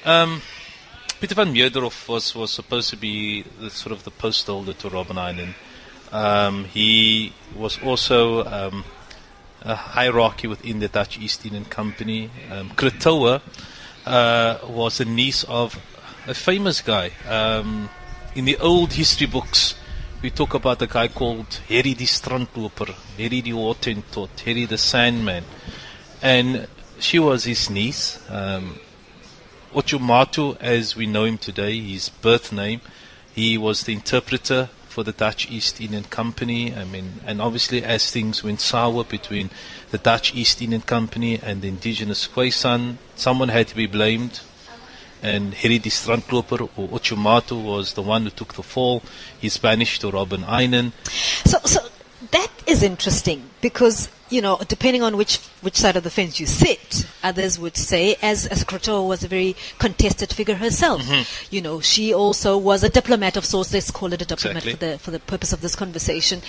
um, 0.04 0.42
Peter 1.20 1.34
van 1.34 1.52
Meerhof 1.54 2.08
was, 2.08 2.34
was 2.34 2.50
supposed 2.50 2.90
to 2.90 2.96
be 2.96 3.42
the, 3.60 3.70
sort 3.70 3.92
of 3.92 4.04
the 4.04 4.10
post 4.10 4.46
holder 4.46 4.72
to 4.74 4.88
Robben 4.90 5.18
Island. 5.18 5.54
Um, 6.12 6.64
he 6.64 7.32
was 7.56 7.80
also 7.82 8.44
um, 8.44 8.84
a 9.62 9.74
hierarchy 9.74 10.48
within 10.48 10.80
the 10.80 10.88
Dutch 10.88 11.18
East 11.18 11.44
Indian 11.44 11.64
Company. 11.64 12.30
Um, 12.50 12.70
Krotoa 12.70 13.40
uh, 14.06 14.58
was 14.66 15.00
a 15.00 15.04
niece 15.04 15.44
of 15.44 15.78
a 16.26 16.34
famous 16.34 16.80
guy. 16.80 17.12
Um, 17.28 17.88
in 18.34 18.44
the 18.44 18.56
old 18.58 18.92
history 18.92 19.26
books, 19.26 19.74
we 20.22 20.30
talk 20.30 20.52
about 20.52 20.82
a 20.82 20.86
guy 20.86 21.08
called 21.08 21.60
Harry 21.68 21.94
die 21.94 22.04
Strandloper, 22.04 22.94
Harry 23.16 23.40
die 23.40 23.52
Hottentot, 23.52 24.38
Harry 24.40 24.66
the 24.66 24.76
Sandman. 24.76 25.44
And 26.20 26.68
she 26.98 27.18
was 27.18 27.44
his 27.44 27.70
niece. 27.70 28.18
Um, 28.28 28.78
Autshumato, 29.72 30.58
as 30.60 30.94
we 30.94 31.06
know 31.06 31.24
him 31.24 31.38
today, 31.38 31.80
his 31.80 32.10
birth 32.10 32.52
name, 32.52 32.82
he 33.34 33.56
was 33.56 33.84
the 33.84 33.94
interpreter 33.94 34.68
for 34.88 35.04
the 35.04 35.12
Dutch 35.12 35.50
East 35.50 35.80
Indian 35.80 36.04
Company. 36.04 36.74
I 36.74 36.84
mean, 36.84 37.20
and 37.24 37.40
obviously, 37.40 37.82
as 37.82 38.10
things 38.10 38.44
went 38.44 38.60
sour 38.60 39.04
between 39.04 39.48
the 39.90 39.98
Dutch 39.98 40.34
East 40.34 40.60
Indian 40.60 40.82
Company 40.82 41.38
and 41.42 41.62
the 41.62 41.68
indigenous 41.68 42.28
Khoisan, 42.28 42.96
someone 43.16 43.48
had 43.48 43.68
to 43.68 43.76
be 43.76 43.86
blamed. 43.86 44.40
And 45.22 45.52
de 45.52 45.90
Strandloper, 45.90 46.68
or 46.76 46.88
Autshumato, 46.88 47.62
was 47.62 47.94
the 47.94 48.02
one 48.02 48.24
who 48.24 48.30
took 48.30 48.54
the 48.54 48.62
fall. 48.62 49.02
He's 49.38 49.58
banished 49.58 50.00
to 50.00 50.10
Robben 50.10 50.44
Island. 50.44 50.92
So, 51.44 51.58
so 51.64 51.80
that 52.30 52.50
is 52.66 52.82
interesting 52.82 53.50
because 53.60 54.08
you 54.30 54.40
know, 54.40 54.58
depending 54.68 55.02
on 55.02 55.16
which 55.16 55.38
which 55.60 55.74
side 55.74 55.96
of 55.96 56.04
the 56.04 56.10
fence 56.10 56.38
you 56.38 56.46
sit, 56.46 57.04
others 57.22 57.58
would 57.58 57.76
say, 57.76 58.16
as 58.22 58.46
as 58.46 58.64
Krotoa 58.64 59.06
was 59.06 59.24
a 59.24 59.28
very 59.28 59.56
contested 59.78 60.32
figure 60.32 60.54
herself. 60.54 61.02
Mm-hmm. 61.02 61.54
You 61.54 61.60
know, 61.60 61.80
she 61.80 62.14
also 62.14 62.56
was 62.56 62.84
a 62.84 62.88
diplomat 62.88 63.36
of 63.36 63.44
sorts. 63.44 63.74
Let's 63.74 63.90
call 63.90 64.12
it 64.12 64.22
a 64.22 64.24
diplomat 64.24 64.64
Exactly. 64.64 64.72
for 64.72 64.78
the 64.78 64.98
for 64.98 65.10
the 65.10 65.18
purpose 65.18 65.52
of 65.52 65.60
this 65.60 65.74
conversation, 65.74 66.42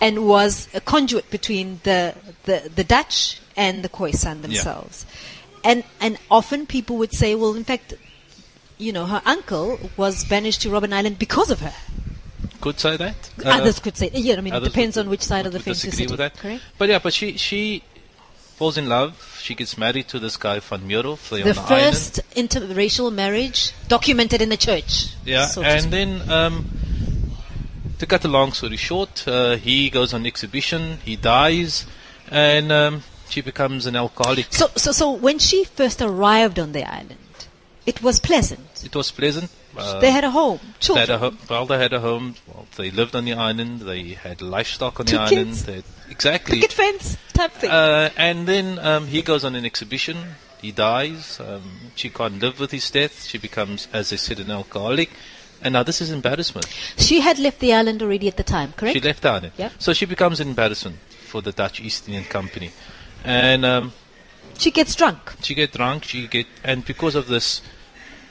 and 0.00 0.26
was 0.26 0.68
a 0.74 0.80
conduit 0.80 1.30
between 1.30 1.80
the 1.84 2.14
the, 2.44 2.70
the 2.74 2.84
Dutch 2.84 3.40
and 3.56 3.84
the 3.84 3.88
Khoisan 3.88 4.42
themselves. 4.42 5.06
And 5.64 5.84
and 6.00 6.18
often 6.30 6.66
people 6.66 6.96
would 6.96 7.12
say, 7.12 7.36
well, 7.36 7.54
in 7.54 7.64
fact, 7.64 7.94
you 8.78 8.92
know, 8.92 9.06
her 9.06 9.22
uncle 9.26 9.78
was 9.96 10.24
banished 10.24 10.62
to 10.62 10.68
Robben 10.68 10.92
Island 10.92 11.18
because 11.18 11.50
of 11.50 11.60
her. 11.60 11.74
could 12.60 12.78
say 12.80 12.96
that. 12.96 13.30
Uh, 13.44 13.50
Others 13.50 13.80
could 13.80 13.96
say, 13.96 14.10
yeah, 14.12 14.36
I 14.36 14.40
mean, 14.40 14.54
it 14.54 14.64
depends 14.64 14.96
on 14.96 15.08
which 15.08 15.22
side 15.22 15.46
of 15.46 15.52
the 15.52 15.60
fence 15.60 15.84
you're 15.84 15.90
disagree 15.90 16.10
with 16.10 16.18
that. 16.18 16.36
Correct? 16.36 16.62
But 16.78 16.88
yeah, 16.88 16.98
but 16.98 17.12
she 17.12 17.36
she 17.36 17.82
falls 18.56 18.76
in 18.76 18.88
love. 18.88 19.38
She 19.42 19.54
gets 19.54 19.78
married 19.78 20.08
to 20.08 20.18
this 20.18 20.36
guy 20.36 20.58
van. 20.60 20.88
They're 20.88 21.02
The 21.02 21.18
the 21.28 21.60
island. 21.60 21.68
first 21.68 22.20
interracial 22.34 23.12
marriage 23.12 23.72
documented 23.88 24.42
in 24.42 24.48
the 24.48 24.56
church. 24.56 25.14
Yeah, 25.24 25.46
so 25.46 25.62
and 25.62 25.92
then 25.92 26.28
um, 26.30 26.66
to 27.98 28.06
cut 28.06 28.24
a 28.24 28.28
long 28.28 28.52
story 28.52 28.76
short, 28.76 29.26
uh, 29.28 29.56
he 29.56 29.90
goes 29.90 30.12
on 30.12 30.26
exhibition. 30.26 30.98
He 31.04 31.16
dies, 31.16 31.86
and 32.30 32.70
um, 32.72 33.02
she 33.28 33.40
becomes 33.40 33.86
an 33.86 33.94
alcoholic. 33.96 34.46
So, 34.52 34.68
so, 34.76 34.92
so 34.92 35.10
when 35.12 35.38
she 35.38 35.64
first 35.64 36.02
arrived 36.02 36.58
on 36.58 36.72
the 36.72 36.84
island, 36.84 37.16
it 37.90 37.98
was 38.06 38.16
pleasant. 38.30 38.68
It 38.88 38.94
was 39.00 39.10
pleasant. 39.20 39.48
Uh, 39.76 40.00
they 40.00 40.10
had 40.10 40.24
a 40.24 40.30
home, 40.30 40.58
They 40.86 40.94
had 41.06 41.10
a 41.10 41.18
ho- 41.18 41.64
they 41.70 41.78
had 41.78 41.92
a 41.92 42.00
home. 42.08 42.34
Well, 42.48 42.66
they 42.76 42.90
lived 42.90 43.14
on 43.18 43.24
the 43.24 43.34
island. 43.48 43.80
They 43.90 44.02
had 44.26 44.38
livestock 44.42 44.98
on 45.00 45.06
Two 45.06 45.16
the 45.16 45.22
island. 45.22 45.46
kids. 45.50 45.64
They, 45.68 45.82
exactly. 46.10 46.56
picket 46.56 46.72
fence 46.72 47.16
type 47.38 47.52
thing. 47.60 47.70
Uh, 47.70 48.10
and 48.16 48.38
then 48.48 48.66
um, 48.90 49.06
he 49.06 49.20
goes 49.22 49.44
on 49.44 49.54
an 49.54 49.64
exhibition. 49.64 50.16
He 50.60 50.72
dies. 50.72 51.38
Um, 51.38 51.62
she 51.94 52.08
can't 52.10 52.38
live 52.44 52.58
with 52.58 52.72
his 52.72 52.90
death. 52.90 53.14
She 53.30 53.38
becomes, 53.38 53.86
as 53.92 54.12
I 54.12 54.16
said, 54.16 54.40
an 54.40 54.50
alcoholic. 54.50 55.10
And 55.62 55.72
now 55.74 55.84
this 55.84 56.00
is 56.00 56.10
embarrassment. 56.10 56.66
she 56.96 57.20
had 57.20 57.38
left 57.38 57.58
the 57.60 57.72
island 57.74 58.02
already 58.02 58.26
at 58.28 58.36
the 58.36 58.42
time, 58.56 58.72
correct? 58.76 58.94
She 58.96 59.00
left 59.10 59.22
the 59.22 59.30
island. 59.30 59.52
Yep. 59.56 59.72
So 59.78 59.92
she 59.92 60.06
becomes 60.06 60.40
an 60.40 60.48
embarrassment 60.48 60.96
for 61.30 61.40
the 61.42 61.52
Dutch 61.52 61.80
East 61.80 62.08
Indian 62.08 62.24
Company. 62.24 62.70
And 63.24 63.64
um, 63.64 63.92
She 64.58 64.70
gets 64.72 64.94
drunk. 64.96 65.20
she 65.42 65.54
gets 65.54 65.76
drunk. 65.76 66.04
She 66.04 66.26
get, 66.26 66.46
and 66.64 66.84
because 66.84 67.14
of 67.14 67.26
this, 67.28 67.60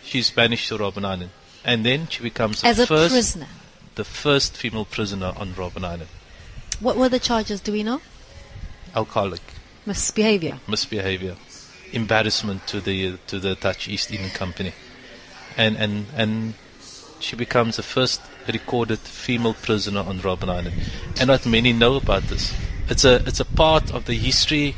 she's 0.08 0.32
banished 0.32 0.68
to 0.70 0.78
Robben 0.78 1.06
Island. 1.06 1.32
And 1.64 1.86
then 1.86 2.08
she 2.08 2.24
becomes 2.24 2.62
the 2.62 2.68
As 2.70 2.80
a 2.80 2.88
first, 2.88 3.14
prisoner. 3.14 3.48
the 3.96 4.06
first 4.06 4.56
female 4.56 4.86
prisoner 4.86 5.34
on 5.36 5.54
Robben 5.54 5.84
Island. 5.84 6.10
What 6.80 6.96
were 6.98 7.10
the 7.10 7.20
charges, 7.20 7.60
do 7.62 7.72
we 7.74 7.84
know? 7.84 8.02
Alcoholic. 8.96 9.42
Misbehavior. 9.86 10.60
misbehavior, 10.68 11.36
embarrassment 11.94 12.68
to 12.68 12.82
the 12.82 13.18
to 13.28 13.40
the 13.40 13.56
Dutch 13.56 13.88
East 13.88 14.12
Indian 14.12 14.32
Company, 14.32 14.74
and 15.56 15.78
and 15.78 16.06
and 16.16 16.54
she 17.20 17.36
becomes 17.38 17.78
the 17.78 17.84
first 17.84 18.22
recorded 18.52 19.00
female 19.00 19.54
prisoner 19.54 20.02
on 20.02 20.20
Robben 20.20 20.50
Island, 20.50 20.76
and 21.20 21.28
not 21.28 21.46
many 21.46 21.72
know 21.74 21.96
about 21.96 22.24
this. 22.24 22.54
It's 22.90 23.06
a 23.06 23.16
it's 23.26 23.40
a 23.40 23.46
part 23.46 23.92
of 23.94 24.06
the 24.06 24.16
history 24.16 24.76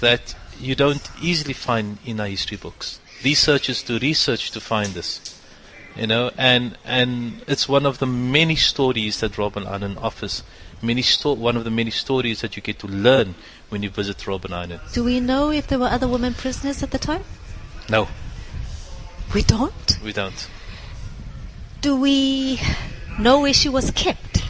that 0.00 0.34
you 0.60 0.74
don't 0.74 1.08
easily 1.22 1.54
find 1.54 1.96
in 2.04 2.20
our 2.20 2.26
history 2.28 2.58
books. 2.58 3.00
Researchers 3.24 3.82
do 3.82 3.98
research 3.98 4.50
to 4.50 4.60
find 4.60 4.88
this, 4.94 5.20
you 5.96 6.06
know, 6.06 6.30
and 6.36 6.76
and 6.84 7.42
it's 7.46 7.68
one 7.68 7.86
of 7.86 7.98
the 7.98 8.06
many 8.06 8.56
stories 8.56 9.20
that 9.20 9.32
Robben 9.32 9.66
Island 9.66 9.98
offers. 9.98 10.42
Many 10.84 11.02
sto- 11.02 11.34
one 11.34 11.56
of 11.56 11.62
the 11.62 11.70
many 11.70 11.92
stories 11.92 12.40
that 12.40 12.56
you 12.56 12.62
get 12.62 12.80
to 12.80 12.88
learn 12.88 13.36
when 13.68 13.84
you 13.84 13.90
visit 13.90 14.18
Robben 14.26 14.52
Island. 14.52 14.80
Do 14.92 15.04
we 15.04 15.20
know 15.20 15.50
if 15.52 15.68
there 15.68 15.78
were 15.78 15.86
other 15.86 16.08
women 16.08 16.34
prisoners 16.34 16.82
at 16.82 16.90
the 16.90 16.98
time? 16.98 17.22
No, 17.88 18.08
We 19.32 19.42
don't. 19.42 19.98
we 20.04 20.12
don't. 20.12 20.48
Do 21.80 21.94
we 21.96 22.60
know 23.18 23.40
where 23.42 23.52
she 23.54 23.68
was 23.68 23.90
kept? 23.92 24.42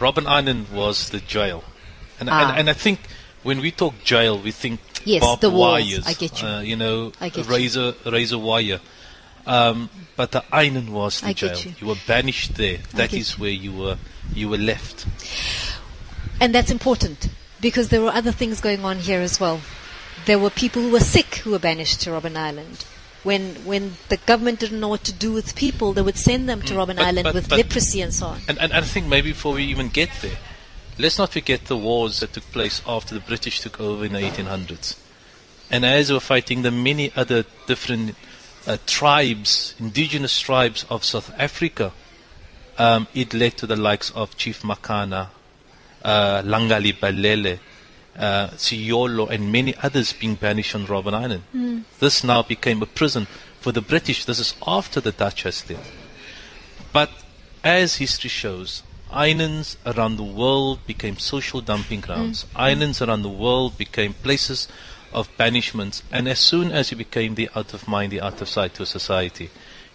Robben 0.00 0.26
Island 0.26 0.66
was 0.72 1.10
the 1.10 1.20
jail, 1.20 1.62
and 2.18 2.28
Ah. 2.28 2.48
and, 2.50 2.58
and 2.58 2.70
I 2.70 2.72
think 2.74 2.98
when 3.44 3.60
we 3.60 3.70
talk 3.70 3.94
jail, 4.04 4.36
we 4.38 4.50
think 4.50 4.80
Yes, 5.08 5.22
barbed 5.24 5.42
the 5.42 5.50
walls. 5.50 5.80
wires. 5.82 6.06
I 6.06 6.12
get 6.14 6.42
you. 6.42 6.48
Uh, 6.48 6.60
you 6.60 6.76
know, 6.76 7.12
I 7.20 7.28
get 7.30 7.46
you. 7.46 7.52
razor 7.56 7.94
razor 8.16 8.38
wire. 8.38 8.80
Um, 9.46 9.88
but 10.16 10.32
the 10.32 10.44
island 10.52 10.88
was 10.92 11.20
the 11.22 11.28
I 11.28 11.32
jail. 11.32 11.54
get 11.54 11.80
you. 11.80 11.86
were 11.88 11.96
banished 12.06 12.54
there. 12.56 12.78
That 12.94 13.12
is 13.14 13.38
where 13.38 13.50
you 13.64 13.72
were 13.72 13.96
you 14.34 14.48
were 14.50 14.58
left. 14.72 15.06
And 16.40 16.54
that's 16.54 16.70
important 16.70 17.28
because 17.60 17.88
there 17.88 18.02
were 18.02 18.10
other 18.20 18.32
things 18.32 18.60
going 18.60 18.84
on 18.84 18.98
here 18.98 19.20
as 19.20 19.40
well. 19.40 19.60
There 20.26 20.38
were 20.38 20.50
people 20.50 20.82
who 20.82 20.90
were 20.92 21.00
sick 21.16 21.36
who 21.36 21.50
were 21.52 21.58
banished 21.58 22.00
to 22.02 22.10
Robben 22.10 22.36
Island. 22.36 22.84
When 23.24 23.54
when 23.64 23.96
the 24.10 24.18
government 24.18 24.60
didn't 24.60 24.80
know 24.80 24.88
what 24.88 25.04
to 25.04 25.12
do 25.12 25.32
with 25.32 25.56
people, 25.56 25.92
they 25.94 26.02
would 26.02 26.18
send 26.18 26.48
them 26.48 26.60
to 26.62 26.74
Robben 26.74 26.94
Mm, 26.94 26.96
but- 26.96 27.06
Island 27.06 27.24
but- 27.24 27.34
with 27.34 27.48
but- 27.48 27.58
leprosy 27.58 28.00
and 28.02 28.12
so 28.14 28.26
on. 28.26 28.40
And, 28.48 28.58
and 28.58 28.72
and 28.72 28.84
I 28.84 28.88
think 28.94 29.06
maybe 29.06 29.30
before 29.32 29.54
we 29.54 29.64
even 29.64 29.88
get 29.88 30.10
there, 30.22 30.38
let's 30.98 31.18
not 31.18 31.32
forget 31.32 31.66
the 31.66 31.76
wars 31.76 32.20
that 32.20 32.32
took 32.32 32.44
place 32.44 32.82
after 32.86 33.14
the 33.14 33.20
British 33.20 33.60
took 33.60 33.80
over 33.80 34.04
in 34.04 34.12
the 34.12 34.20
1800s. 34.20 34.96
And 35.70 35.84
as 35.84 36.08
we 36.08 36.14
were 36.14 36.20
fighting 36.20 36.62
the 36.62 36.70
many 36.70 37.12
other 37.14 37.44
different 37.66 38.16
uh, 38.66 38.78
tribes, 38.86 39.74
indigenous 39.78 40.38
tribes 40.40 40.84
of 40.90 41.04
South 41.04 41.32
Africa, 41.38 41.92
um, 42.78 43.06
it 43.14 43.34
led 43.34 43.56
to 43.58 43.66
the 43.66 43.76
likes 43.76 44.10
of 44.10 44.36
Chief 44.36 44.62
Makana, 44.62 45.28
uh, 46.02 46.42
Langalibalele, 46.42 47.58
uh, 48.16 48.48
Siyolo, 48.48 49.28
and 49.30 49.52
many 49.52 49.74
others 49.82 50.12
being 50.12 50.34
banished 50.34 50.74
on 50.74 50.86
Robben 50.86 51.14
Island. 51.14 51.42
This 51.98 52.24
now 52.24 52.42
became 52.42 52.82
a 52.82 52.86
prison 52.86 53.26
for 53.60 53.72
the 53.72 53.80
British. 53.80 54.24
This 54.24 54.38
is 54.38 54.54
after 54.66 55.00
the 55.00 55.12
Dutch 55.12 55.42
has 55.42 55.68
left. 55.68 55.90
But 56.92 57.10
as 57.62 57.96
history 57.96 58.30
shows, 58.30 58.82
islands 59.10 59.76
around 59.86 60.16
the 60.16 60.22
world 60.22 60.86
became 60.86 61.18
social 61.18 61.60
dumping 61.60 62.00
grounds. 62.00 62.44
Islands 62.56 63.00
around 63.02 63.22
the 63.22 63.28
world 63.28 63.78
became 63.78 64.14
places 64.14 64.68
of 65.12 65.28
banishments. 65.36 66.02
And 66.12 66.28
as 66.28 66.38
soon 66.38 66.70
as 66.70 66.90
you 66.90 66.96
became 66.96 67.34
the 67.34 67.48
out 67.54 67.74
of 67.74 67.88
mind, 67.88 68.12
the 68.12 68.20
out 68.20 68.40
of 68.40 68.48
sight 68.48 68.74
to 68.74 68.82
a 68.82 68.86
society, 68.86 69.50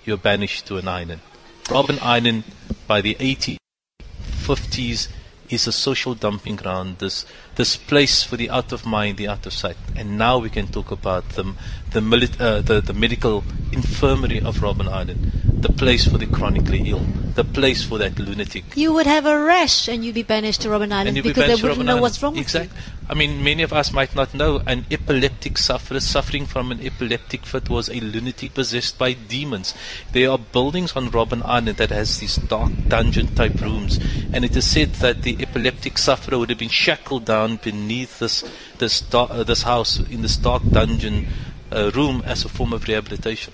you're 0.06 0.18
banished 0.18 0.66
to 0.68 0.78
an 0.78 0.88
island. 0.88 1.22
Robben 1.66 2.02
Island, 2.02 2.44
by 2.88 3.02
the 3.02 3.16
1850s, 3.16 5.08
is 5.50 5.68
a 5.68 5.72
social 5.72 6.16
dumping 6.16 6.56
ground. 6.56 6.98
This 6.98 7.26
this 7.56 7.78
place 7.78 8.24
for 8.24 8.38
the 8.38 8.50
out 8.50 8.72
of 8.72 8.86
mind, 8.86 9.18
the 9.18 9.28
out 9.28 9.46
of 9.46 9.54
sight. 9.54 9.78
And 9.96 10.18
now 10.18 10.40
we 10.40 10.50
can 10.50 10.68
talk 10.68 10.92
about 10.92 11.30
the 11.30 11.54
the, 11.92 12.00
mili- 12.00 12.40
uh, 12.40 12.62
the 12.62 12.82
the 12.82 12.94
medical 12.94 13.44
infirmary 13.72 14.42
of 14.42 14.58
Robben 14.58 14.88
Island, 14.88 15.32
the 15.44 15.72
place 15.72 16.08
for 16.08 16.18
the 16.18 16.26
chronically 16.26 16.90
ill, 16.90 17.06
the 17.36 17.44
place 17.44 17.84
for 17.84 17.98
that 17.98 18.20
lunatic. 18.20 18.64
You 18.76 18.94
would 18.94 19.08
have 19.08 19.26
a 19.26 19.44
rash 19.44 19.88
and 19.88 20.04
you'd 20.06 20.16
be 20.16 20.24
banished 20.24 20.62
to 20.62 20.70
Robben 20.70 20.92
Island 20.92 21.10
And 21.10 21.16
be 21.16 21.22
because 21.22 21.48
they 21.48 21.56
wouldn't 21.56 21.80
Robben 21.80 21.86
know 21.86 21.92
Island. 21.94 22.02
what's 22.02 22.22
wrong 22.24 22.38
exactly. 22.38 22.78
I 23.10 23.16
mean, 23.16 23.44
many 23.44 23.64
of 23.64 23.74
us 23.74 23.92
might 23.92 24.16
not 24.16 24.34
know 24.34 24.62
an 24.66 24.86
epileptic 24.90 25.58
sufferer 25.58 26.00
suffering 26.00 26.46
from 26.46 26.72
an 26.72 26.80
epileptic 26.86 27.46
fit 27.46 27.70
was 27.70 27.90
a 27.90 28.00
lunatic 28.00 28.54
possessed 28.54 28.98
by 28.98 29.12
demons. 29.14 29.74
There 30.14 30.30
are 30.32 30.38
buildings 30.38 30.94
on 30.96 31.10
Robben 31.10 31.44
Island 31.44 31.78
that 31.78 31.90
has 31.90 32.20
these 32.20 32.38
dark 32.38 32.72
dungeon 32.88 33.36
type 33.36 33.60
rooms, 33.60 34.00
and 34.32 34.46
it 34.46 34.56
is 34.56 34.66
said 34.70 34.94
that 34.96 35.24
the 35.24 35.36
epileptic 35.42 35.98
sufferer 35.98 36.38
would 36.40 36.50
have 36.50 36.60
been 36.60 36.70
shackled 36.70 37.26
down 37.26 37.58
beneath 37.58 38.20
this 38.20 38.44
this 38.78 39.02
dar- 39.02 39.30
uh, 39.32 39.44
this 39.44 39.64
house 39.64 40.00
in 40.00 40.22
this 40.22 40.38
dark 40.38 40.64
dungeon 40.72 41.28
uh, 41.74 41.92
room 41.94 42.24
as 42.26 42.46
a 42.46 42.50
form 42.50 42.72
of 42.72 42.88
rehabilitation. 42.88 43.54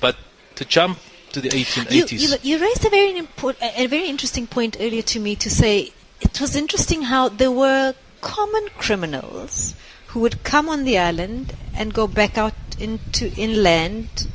But 0.00 0.16
to 0.56 0.64
jump 0.64 0.98
to 1.34 1.40
the 1.40 1.56
you. 1.58 1.64
1880s. 1.64 2.20
You, 2.44 2.56
you 2.56 2.62
raised 2.62 2.84
a 2.84 2.90
very 2.90 3.16
important, 3.18 3.72
a 3.76 3.86
very 3.86 4.08
interesting 4.08 4.46
point 4.46 4.76
earlier 4.80 5.02
to 5.02 5.20
me 5.20 5.36
to 5.36 5.50
say 5.50 5.92
it 6.20 6.40
was 6.40 6.56
interesting 6.56 7.02
how 7.02 7.28
there 7.28 7.50
were 7.50 7.94
common 8.20 8.66
criminals 8.78 9.74
who 10.08 10.20
would 10.20 10.42
come 10.44 10.68
on 10.68 10.84
the 10.84 10.96
island 10.98 11.52
and 11.74 11.92
go 11.92 12.06
back 12.06 12.38
out 12.38 12.54
into 12.78 13.30
inland. 13.36 14.28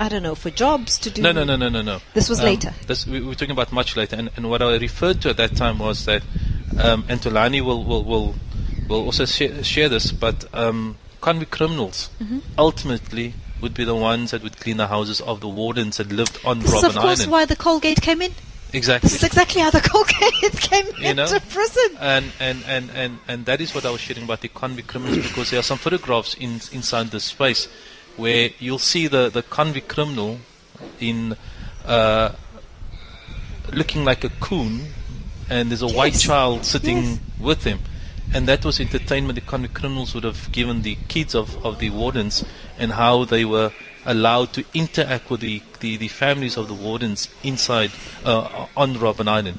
I 0.00 0.08
don't 0.08 0.22
know 0.22 0.34
for 0.34 0.48
jobs 0.50 0.98
to 1.00 1.10
do. 1.10 1.20
No, 1.20 1.30
no, 1.32 1.44
no, 1.44 1.56
no, 1.56 1.68
no, 1.68 1.82
no. 1.82 1.98
This 2.14 2.28
was 2.30 2.40
Um, 2.40 2.46
later. 2.46 2.72
This, 2.86 3.06
we 3.06 3.20
we 3.20 3.26
were 3.26 3.34
talking 3.34 3.50
about 3.52 3.70
much 3.70 3.96
later, 3.96 4.16
and, 4.16 4.30
and 4.36 4.48
what 4.48 4.62
I 4.62 4.76
referred 4.78 5.20
to 5.22 5.28
at 5.30 5.36
that 5.36 5.54
time 5.56 5.78
was 5.78 6.06
that, 6.06 6.22
um, 6.82 7.04
and 7.08 7.20
Thulani 7.20 7.60
will 7.60 7.84
will 7.84 8.02
will, 8.04 8.34
will 8.88 9.04
also 9.04 9.26
share, 9.26 9.62
share 9.62 9.90
this, 9.90 10.10
but 10.10 10.46
um, 10.54 10.96
convict 11.20 11.50
criminals 11.52 12.08
Mm-hmm. 12.18 12.38
ultimately 12.58 13.34
would 13.62 13.74
be 13.74 13.84
the 13.84 13.94
ones 13.94 14.30
that 14.30 14.42
would 14.42 14.58
clean 14.58 14.76
the 14.78 14.86
houses 14.88 15.20
of 15.20 15.40
the 15.40 15.48
wardens 15.48 15.96
that 15.98 16.10
lived 16.12 16.38
on 16.44 16.60
This 16.60 16.68
is 16.72 16.74
Robben 16.82 16.88
of 16.88 16.96
course 16.96 17.20
Island. 17.20 17.32
why 17.32 17.44
the 17.44 17.56
Colgate 17.56 18.00
came 18.00 18.22
in. 18.22 18.32
exactly. 18.72 19.08
This 19.08 19.16
is 19.16 19.24
exactly 19.24 19.60
how 19.60 19.70
the 19.70 19.80
Colgate 19.92 20.60
came 20.60 20.86
You 20.98 21.14
know? 21.14 21.24
into 21.24 21.40
prison. 21.48 21.96
and, 22.00 22.26
and, 22.40 22.64
and, 22.66 22.90
and, 22.94 23.18
and 23.28 23.46
that 23.46 23.60
is 23.60 23.74
what 23.74 23.84
I 23.84 23.90
was 23.90 24.00
sharing 24.00 24.24
about 24.24 24.40
the 24.40 24.48
convict 24.48 24.88
criminals 24.88 25.18
because 25.28 25.50
there 25.50 25.60
are 25.60 25.64
some 25.64 25.78
photographs 25.78 26.34
in, 26.34 26.60
inside 26.72 27.08
this 27.08 27.24
space 27.24 27.68
where 28.16 28.50
you'll 28.58 28.78
see 28.78 29.06
the, 29.06 29.28
the 29.30 29.42
convict 29.42 29.88
criminal 29.88 30.38
in 31.00 31.36
uh, 31.84 32.32
looking 33.72 34.04
like 34.04 34.24
a 34.24 34.28
coon 34.40 34.86
and 35.48 35.70
there's 35.70 35.82
a 35.82 35.88
white 35.88 36.14
child 36.14 36.64
sitting 36.64 37.02
Yes. 37.02 37.18
with 37.38 37.64
him 37.64 37.78
and 38.34 38.46
that 38.46 38.64
was 38.64 38.80
entertainment 38.80 39.34
the 39.34 39.40
convict 39.40 39.74
criminals 39.74 40.14
would 40.14 40.24
have 40.24 40.50
given 40.52 40.82
the 40.82 40.96
kids 41.08 41.34
of, 41.34 41.64
of 41.64 41.78
the 41.78 41.90
wardens 41.90 42.44
and 42.78 42.92
how 42.92 43.24
they 43.24 43.44
were 43.44 43.72
allowed 44.06 44.52
to 44.52 44.64
interact 44.72 45.28
with 45.30 45.40
the, 45.40 45.62
the, 45.80 45.96
the 45.96 46.08
families 46.08 46.56
of 46.56 46.68
the 46.68 46.74
wardens 46.74 47.28
inside 47.42 47.90
uh, 48.24 48.66
on 48.76 48.94
Robben 48.94 49.28
Island 49.28 49.58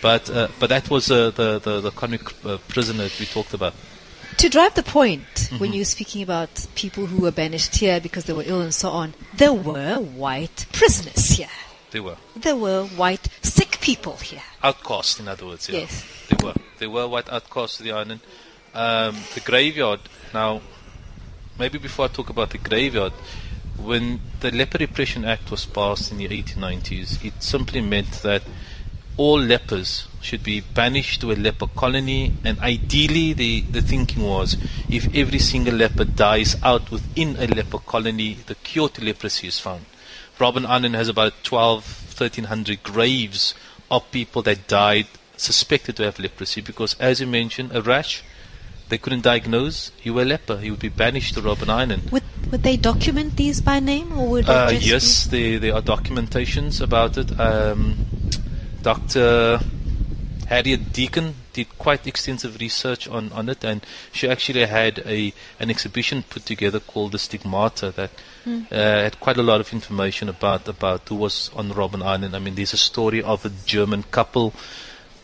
but 0.00 0.30
uh, 0.30 0.48
but 0.58 0.68
that 0.68 0.88
was 0.90 1.10
uh, 1.10 1.30
the 1.30 1.58
the 1.58 1.80
the 1.80 1.90
convict 1.90 2.34
uh, 2.46 2.58
prisoner 2.68 3.04
that 3.04 3.18
we 3.18 3.26
talked 3.26 3.54
about. 3.54 3.74
To 4.38 4.48
drive 4.48 4.74
the 4.74 4.82
point, 4.84 5.22
Mm-hmm. 5.34 5.58
when 5.58 5.72
you're 5.72 5.84
speaking 5.84 6.22
about 6.22 6.66
people 6.76 7.06
who 7.06 7.22
were 7.22 7.32
banished 7.32 7.74
here 7.76 8.00
because 8.00 8.24
they 8.24 8.32
were 8.32 8.44
ill 8.46 8.60
and 8.60 8.72
so 8.72 8.90
on, 8.90 9.14
there 9.36 9.52
were 9.52 9.96
white 9.96 10.66
prisoners 10.72 11.30
here. 11.30 11.48
They 11.90 12.00
were. 12.00 12.16
There 12.36 12.54
were 12.56 12.84
white 12.84 13.28
sick 13.42 13.80
people 13.80 14.16
here. 14.18 14.42
Outcast, 14.62 15.18
in 15.20 15.26
other 15.28 15.46
words. 15.46 15.68
Yeah. 15.68 15.80
Yes. 15.80 16.04
Were. 16.42 16.54
They 16.78 16.86
were 16.86 17.08
white 17.08 17.28
outcasts 17.30 17.80
of 17.80 17.84
the 17.84 17.92
island. 17.92 18.20
Um, 18.74 19.16
the 19.34 19.40
graveyard. 19.40 20.00
Now, 20.32 20.60
maybe 21.58 21.78
before 21.78 22.04
I 22.06 22.08
talk 22.08 22.30
about 22.30 22.50
the 22.50 22.58
graveyard, 22.58 23.12
when 23.76 24.20
the 24.40 24.50
Leper 24.50 24.78
Repression 24.78 25.24
Act 25.24 25.50
was 25.50 25.64
passed 25.64 26.12
in 26.12 26.18
the 26.18 26.28
1890s, 26.28 27.24
it 27.24 27.42
simply 27.42 27.80
meant 27.80 28.10
that 28.22 28.42
all 29.16 29.38
lepers 29.38 30.06
should 30.20 30.42
be 30.42 30.60
banished 30.60 31.20
to 31.20 31.32
a 31.32 31.34
leper 31.34 31.66
colony, 31.66 32.32
and 32.44 32.58
ideally, 32.60 33.32
the, 33.32 33.62
the 33.62 33.82
thinking 33.82 34.22
was 34.22 34.56
if 34.88 35.12
every 35.14 35.38
single 35.38 35.74
leper 35.74 36.04
dies 36.04 36.56
out 36.62 36.90
within 36.90 37.36
a 37.36 37.46
leper 37.46 37.78
colony, 37.78 38.34
the 38.46 38.54
cure 38.56 38.88
to 38.88 39.04
leprosy 39.04 39.48
is 39.48 39.58
found. 39.58 39.84
Robben 40.38 40.66
Island 40.66 40.94
has 40.94 41.08
about 41.08 41.32
12, 41.42 41.84
1300 42.16 42.82
graves 42.82 43.54
of 43.90 44.08
people 44.12 44.42
that 44.42 44.68
died 44.68 45.06
suspected 45.40 45.96
to 45.96 46.04
have 46.04 46.18
leprosy 46.18 46.60
because, 46.60 46.94
as 46.98 47.20
you 47.20 47.26
mentioned, 47.26 47.70
a 47.74 47.82
rash, 47.82 48.22
they 48.88 48.98
couldn't 48.98 49.22
diagnose, 49.22 49.92
you 50.02 50.14
were 50.14 50.22
a 50.22 50.24
leper, 50.24 50.60
you 50.62 50.72
would 50.72 50.80
be 50.80 50.88
banished 50.88 51.34
to 51.34 51.40
Robben 51.40 51.68
Island. 51.68 52.10
Would 52.10 52.22
would 52.50 52.62
they 52.62 52.76
document 52.76 53.36
these 53.36 53.60
by 53.60 53.80
name 53.80 54.16
or 54.18 54.28
would 54.28 54.48
Uh, 54.48 54.70
just 54.70 54.86
yes, 54.86 55.24
there, 55.26 55.58
there 55.58 55.74
are 55.74 55.82
documentations 55.82 56.80
about 56.80 57.18
it. 57.18 57.38
Um, 57.38 58.06
Dr. 58.80 59.60
Harriet 60.46 60.92
Deacon 60.94 61.34
did 61.52 61.76
quite 61.76 62.06
extensive 62.06 62.58
research 62.58 63.06
on, 63.06 63.30
on 63.32 63.50
it, 63.50 63.62
and 63.64 63.84
she 64.12 64.26
actually 64.26 64.64
had 64.64 65.00
a 65.04 65.34
an 65.60 65.68
exhibition 65.68 66.22
put 66.22 66.46
together 66.46 66.80
called 66.80 67.12
the 67.12 67.18
Stigmata 67.18 67.90
that 67.90 68.10
uh, 68.46 68.74
had 68.74 69.20
quite 69.20 69.36
a 69.36 69.42
lot 69.42 69.60
of 69.60 69.72
information 69.74 70.28
about 70.28 70.66
about 70.66 71.06
who 71.08 71.16
was 71.16 71.50
on 71.54 71.70
Robben 71.72 72.02
Island. 72.02 72.34
I 72.34 72.38
mean, 72.38 72.54
there's 72.54 72.72
a 72.72 72.78
story 72.78 73.22
of 73.22 73.44
a 73.44 73.50
German 73.66 74.04
couple 74.04 74.54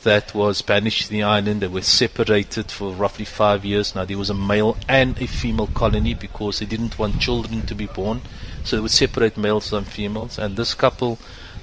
that 0.04 0.34
was 0.34 0.62
banished 0.62 1.06
to 1.06 1.10
the 1.10 1.22
island. 1.22 1.60
They 1.60 1.68
were 1.68 1.82
separated 1.82 2.70
for 2.70 2.92
roughly 2.92 3.24
five 3.24 3.64
years. 3.64 3.94
Now 3.94 4.04
there 4.04 4.18
was 4.18 4.30
a 4.30 4.34
male 4.34 4.76
and 4.88 5.20
a 5.20 5.26
female 5.26 5.66
colony 5.66 6.14
because 6.14 6.60
they 6.60 6.66
didn't 6.66 6.98
want 6.98 7.20
children 7.20 7.66
to 7.66 7.74
be 7.74 7.86
born, 7.86 8.20
so 8.62 8.76
they 8.76 8.82
would 8.82 8.90
separate 8.90 9.36
males 9.36 9.72
and 9.72 9.86
females. 9.86 10.38
And 10.38 10.56
this 10.56 10.74
couple 10.74 11.18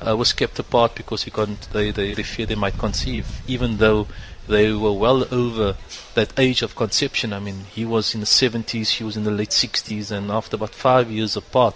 uh, 0.05 0.17
was 0.17 0.33
kept 0.33 0.59
apart 0.59 0.95
because 0.95 1.23
they, 1.23 1.91
they 1.91 2.13
they 2.13 2.23
feared 2.23 2.49
they 2.49 2.55
might 2.55 2.77
conceive, 2.77 3.41
even 3.47 3.77
though 3.77 4.07
they 4.47 4.73
were 4.73 4.93
well 4.93 5.25
over 5.33 5.77
that 6.15 6.37
age 6.37 6.61
of 6.61 6.75
conception. 6.75 7.33
I 7.33 7.39
mean, 7.39 7.65
he 7.71 7.85
was 7.85 8.13
in 8.13 8.19
the 8.19 8.25
70s, 8.25 8.87
she 8.87 9.03
was 9.03 9.15
in 9.15 9.23
the 9.23 9.31
late 9.31 9.49
60s, 9.49 10.11
and 10.11 10.31
after 10.31 10.55
about 10.55 10.75
five 10.75 11.09
years 11.09 11.37
apart, 11.37 11.75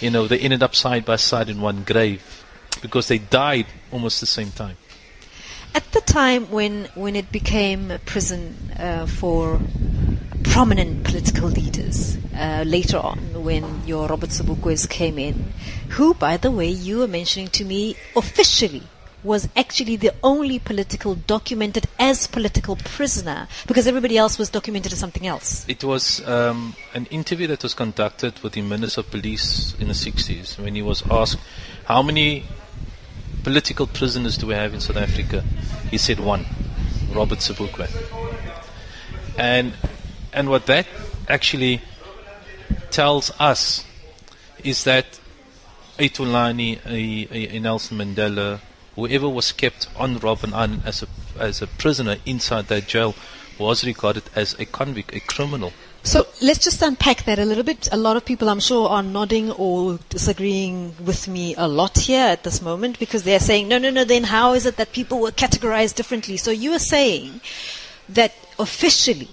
you 0.00 0.10
know, 0.10 0.26
they 0.26 0.38
ended 0.38 0.62
up 0.62 0.74
side 0.74 1.04
by 1.04 1.16
side 1.16 1.48
in 1.48 1.60
one 1.60 1.82
grave 1.84 2.44
because 2.80 3.08
they 3.08 3.18
died 3.18 3.66
almost 3.90 4.20
the 4.20 4.26
same 4.26 4.50
time. 4.50 4.76
At 5.74 5.90
the 5.92 6.00
time 6.00 6.50
when, 6.50 6.84
when 6.94 7.16
it 7.16 7.32
became 7.32 7.90
a 7.90 7.98
prison 7.98 8.56
uh, 8.78 9.06
for 9.06 9.60
prominent 10.44 11.04
political 11.04 11.48
leaders, 11.48 12.18
uh, 12.36 12.64
later 12.66 12.98
on 12.98 13.18
when 13.42 13.86
your 13.86 14.06
Robert 14.06 14.30
Sobukwe's 14.30 14.86
came 14.86 15.18
in, 15.18 15.52
who, 15.90 16.14
by 16.14 16.36
the 16.36 16.50
way, 16.50 16.68
you 16.68 16.98
were 16.98 17.08
mentioning 17.08 17.48
to 17.48 17.64
me 17.64 17.96
officially 18.16 18.82
was 19.24 19.48
actually 19.56 19.96
the 19.96 20.12
only 20.22 20.58
political 20.58 21.14
documented 21.14 21.86
as 21.98 22.26
political 22.26 22.76
prisoner 22.76 23.46
because 23.66 23.86
everybody 23.86 24.18
else 24.18 24.38
was 24.38 24.50
documented 24.50 24.92
as 24.92 24.98
something 24.98 25.26
else. 25.26 25.64
It 25.68 25.84
was 25.84 26.26
um, 26.26 26.74
an 26.94 27.06
interview 27.06 27.46
that 27.46 27.62
was 27.62 27.74
conducted 27.74 28.40
with 28.40 28.54
the 28.54 28.62
Minister 28.62 29.00
of 29.00 29.10
Police 29.10 29.74
in 29.78 29.88
the 29.88 29.94
60s 29.94 30.58
when 30.58 30.74
he 30.74 30.82
was 30.82 31.02
asked, 31.10 31.38
How 31.84 32.02
many 32.02 32.44
political 33.42 33.86
prisoners 33.86 34.36
do 34.36 34.46
we 34.46 34.54
have 34.54 34.74
in 34.74 34.80
South 34.80 34.96
Africa? 34.96 35.42
He 35.90 35.98
said 35.98 36.20
one, 36.20 36.46
Robert 37.12 37.38
Sobukwe. 37.38 37.88
And, 39.36 39.72
and 40.32 40.48
what 40.48 40.66
that 40.66 40.86
actually 41.28 41.82
tells 42.90 43.30
us 43.40 43.84
is 44.62 44.84
that 44.84 45.18
a 45.98 46.08
Thulani, 46.08 46.78
a, 46.86 47.56
a, 47.56 47.58
Nelson 47.58 47.98
Mandela, 47.98 48.60
whoever 48.94 49.28
was 49.28 49.52
kept 49.52 49.88
on 49.96 50.18
Robben 50.18 50.52
Island 50.52 50.82
as 50.84 51.02
a, 51.02 51.06
as 51.38 51.62
a 51.62 51.66
prisoner 51.66 52.16
inside 52.26 52.68
that 52.68 52.86
jail 52.86 53.14
was 53.58 53.84
regarded 53.84 54.24
as 54.34 54.54
a 54.58 54.64
convict, 54.64 55.14
a 55.14 55.20
criminal. 55.20 55.72
So 56.04 56.26
let's 56.40 56.58
just 56.58 56.82
unpack 56.82 57.24
that 57.24 57.38
a 57.38 57.44
little 57.44 57.62
bit. 57.62 57.88
A 57.92 57.96
lot 57.96 58.16
of 58.16 58.24
people, 58.24 58.48
I'm 58.48 58.58
sure, 58.58 58.88
are 58.88 59.04
nodding 59.04 59.52
or 59.52 60.00
disagreeing 60.08 60.96
with 61.04 61.28
me 61.28 61.54
a 61.56 61.68
lot 61.68 61.96
here 61.96 62.26
at 62.26 62.42
this 62.42 62.60
moment 62.60 62.98
because 62.98 63.22
they're 63.22 63.38
saying, 63.38 63.68
no, 63.68 63.78
no, 63.78 63.90
no, 63.90 64.04
then 64.04 64.24
how 64.24 64.54
is 64.54 64.66
it 64.66 64.76
that 64.76 64.92
people 64.92 65.20
were 65.20 65.30
categorized 65.30 65.94
differently? 65.94 66.36
So 66.36 66.50
you 66.50 66.72
are 66.72 66.80
saying 66.80 67.40
that 68.08 68.34
officially 68.58 69.28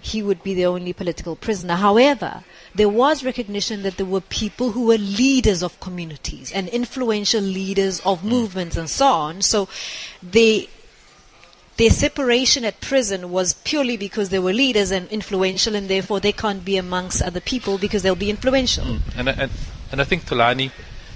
he 0.00 0.22
would 0.22 0.42
be 0.42 0.54
the 0.54 0.66
only 0.66 0.92
political 0.92 1.36
prisoner. 1.36 1.76
However, 1.76 2.42
there 2.74 2.88
was 2.88 3.24
recognition 3.24 3.82
that 3.82 3.96
there 3.96 4.06
were 4.06 4.20
people 4.20 4.72
who 4.72 4.86
were 4.86 4.98
leaders 4.98 5.62
of 5.62 5.78
communities 5.78 6.50
and 6.52 6.68
influential 6.68 7.40
leaders 7.40 8.00
of 8.00 8.24
movements 8.24 8.76
and 8.76 8.90
so 8.90 9.06
on. 9.06 9.42
So 9.42 9.68
they 10.22 10.68
their 11.78 11.90
separation 11.90 12.64
at 12.64 12.80
prison 12.80 13.30
was 13.30 13.54
purely 13.64 13.96
because 13.96 14.28
they 14.28 14.38
were 14.38 14.52
leaders 14.52 14.90
and 14.90 15.08
influential, 15.10 15.74
and 15.74 15.88
therefore 15.88 16.20
they 16.20 16.32
can't 16.32 16.64
be 16.64 16.76
amongst 16.76 17.22
other 17.22 17.40
people 17.40 17.78
because 17.78 18.02
they'll 18.02 18.14
be 18.16 18.30
influential. 18.30 18.84
And, 19.16 19.28
I- 19.30 19.32
and, 19.32 19.50
and 19.92 20.00
I 20.00 20.04
think 20.04 20.24
Thulani, 20.26 20.70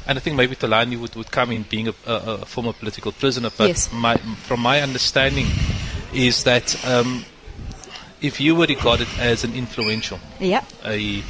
and 0.07 0.18
I 0.18 0.20
think 0.20 0.37
maybe 0.37 0.55
Thulani 0.57 0.98
would, 1.01 1.14
would 1.16 1.31
come 1.31 1.51
in 1.53 1.64
being 1.64 1.88
a, 1.88 1.94
a, 2.07 2.14
a 2.14 2.46
former 2.46 2.72
political 2.72 3.12
prisoner, 3.12 3.51
but 3.59 3.68
Yes. 3.68 3.92
my, 3.92 4.16
from 4.46 4.61
my 4.61 4.81
understanding 4.81 5.46
is 6.14 6.44
that 6.44 6.77
um, 6.87 7.25
if 8.20 8.40
you 8.40 8.55
were 8.55 8.66
regarded 8.66 9.09
as 9.18 9.44
an 9.44 9.55
influential, 9.55 10.18
Yeah. 10.40 10.64
a 10.85 11.22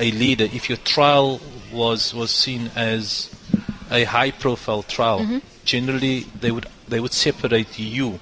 a 0.00 0.10
leader, 0.12 0.44
if 0.44 0.68
your 0.70 0.78
trial 0.78 1.40
was 1.70 2.14
was 2.14 2.30
seen 2.30 2.70
as 2.74 3.28
a 3.90 4.04
high 4.04 4.30
profile 4.30 4.82
trial, 4.82 5.40
generally 5.64 6.20
they 6.40 6.50
would 6.50 6.66
they 6.88 6.98
would 7.00 7.12
separate 7.12 7.78
you 7.78 8.18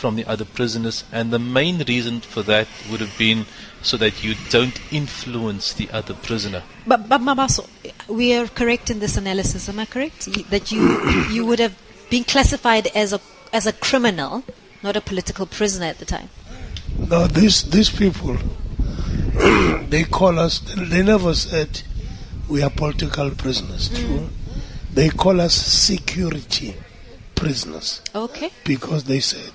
from 0.00 0.16
the 0.16 0.24
other 0.24 0.46
prisoners, 0.46 1.04
and 1.12 1.30
the 1.30 1.38
main 1.38 1.78
reason 1.84 2.20
for 2.22 2.42
that 2.42 2.66
would 2.90 3.00
have 3.00 3.16
been 3.18 3.44
so 3.82 3.96
that 3.98 4.24
you 4.24 4.34
don't 4.48 4.80
influence 4.90 5.74
the 5.74 5.90
other 5.90 6.14
prisoner. 6.14 6.62
But, 6.86 7.06
but 7.08 7.20
Mabaso, 7.20 7.68
we 8.08 8.32
are 8.34 8.48
correct 8.48 8.88
in 8.90 8.98
this 8.98 9.16
analysis. 9.18 9.68
Am 9.68 9.78
I 9.78 9.84
correct? 9.84 10.26
That 10.50 10.72
you 10.72 10.82
you 11.30 11.44
would 11.46 11.58
have 11.58 11.76
been 12.08 12.24
classified 12.24 12.86
as 12.94 13.12
a 13.12 13.20
as 13.52 13.66
a 13.66 13.72
criminal, 13.74 14.42
not 14.82 14.96
a 14.96 15.00
political 15.02 15.46
prisoner 15.46 15.86
at 15.86 15.98
the 15.98 16.06
time. 16.06 16.30
No, 16.98 17.26
these 17.26 17.62
these 17.70 17.90
people, 17.90 18.36
they 19.90 20.04
call 20.04 20.38
us. 20.38 20.60
They 20.76 21.02
never 21.02 21.34
said 21.34 21.82
we 22.48 22.62
are 22.62 22.70
political 22.70 23.30
prisoners. 23.30 23.90
Mm. 23.90 23.96
True. 24.00 24.28
They 24.92 25.08
call 25.10 25.40
us 25.40 25.54
security 25.54 26.74
prisoners 27.36 28.02
Okay. 28.14 28.50
because 28.64 29.04
they 29.04 29.20
said 29.20 29.52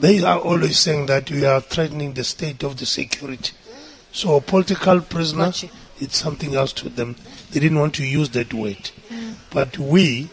they 0.00 0.22
are 0.22 0.38
always 0.38 0.78
saying 0.78 1.06
that 1.06 1.30
we 1.30 1.44
are 1.44 1.60
threatening 1.60 2.14
the 2.14 2.24
state 2.24 2.62
of 2.62 2.78
the 2.78 2.86
security. 2.86 3.52
So 4.12 4.36
a 4.36 4.40
political 4.40 5.00
prisoner, 5.00 5.52
it's 5.98 6.16
something 6.16 6.54
else 6.54 6.72
to 6.74 6.88
them. 6.88 7.16
They 7.50 7.60
didn't 7.60 7.78
want 7.78 7.94
to 7.96 8.06
use 8.06 8.30
that 8.30 8.52
word, 8.52 8.90
but 9.50 9.78
we 9.78 10.30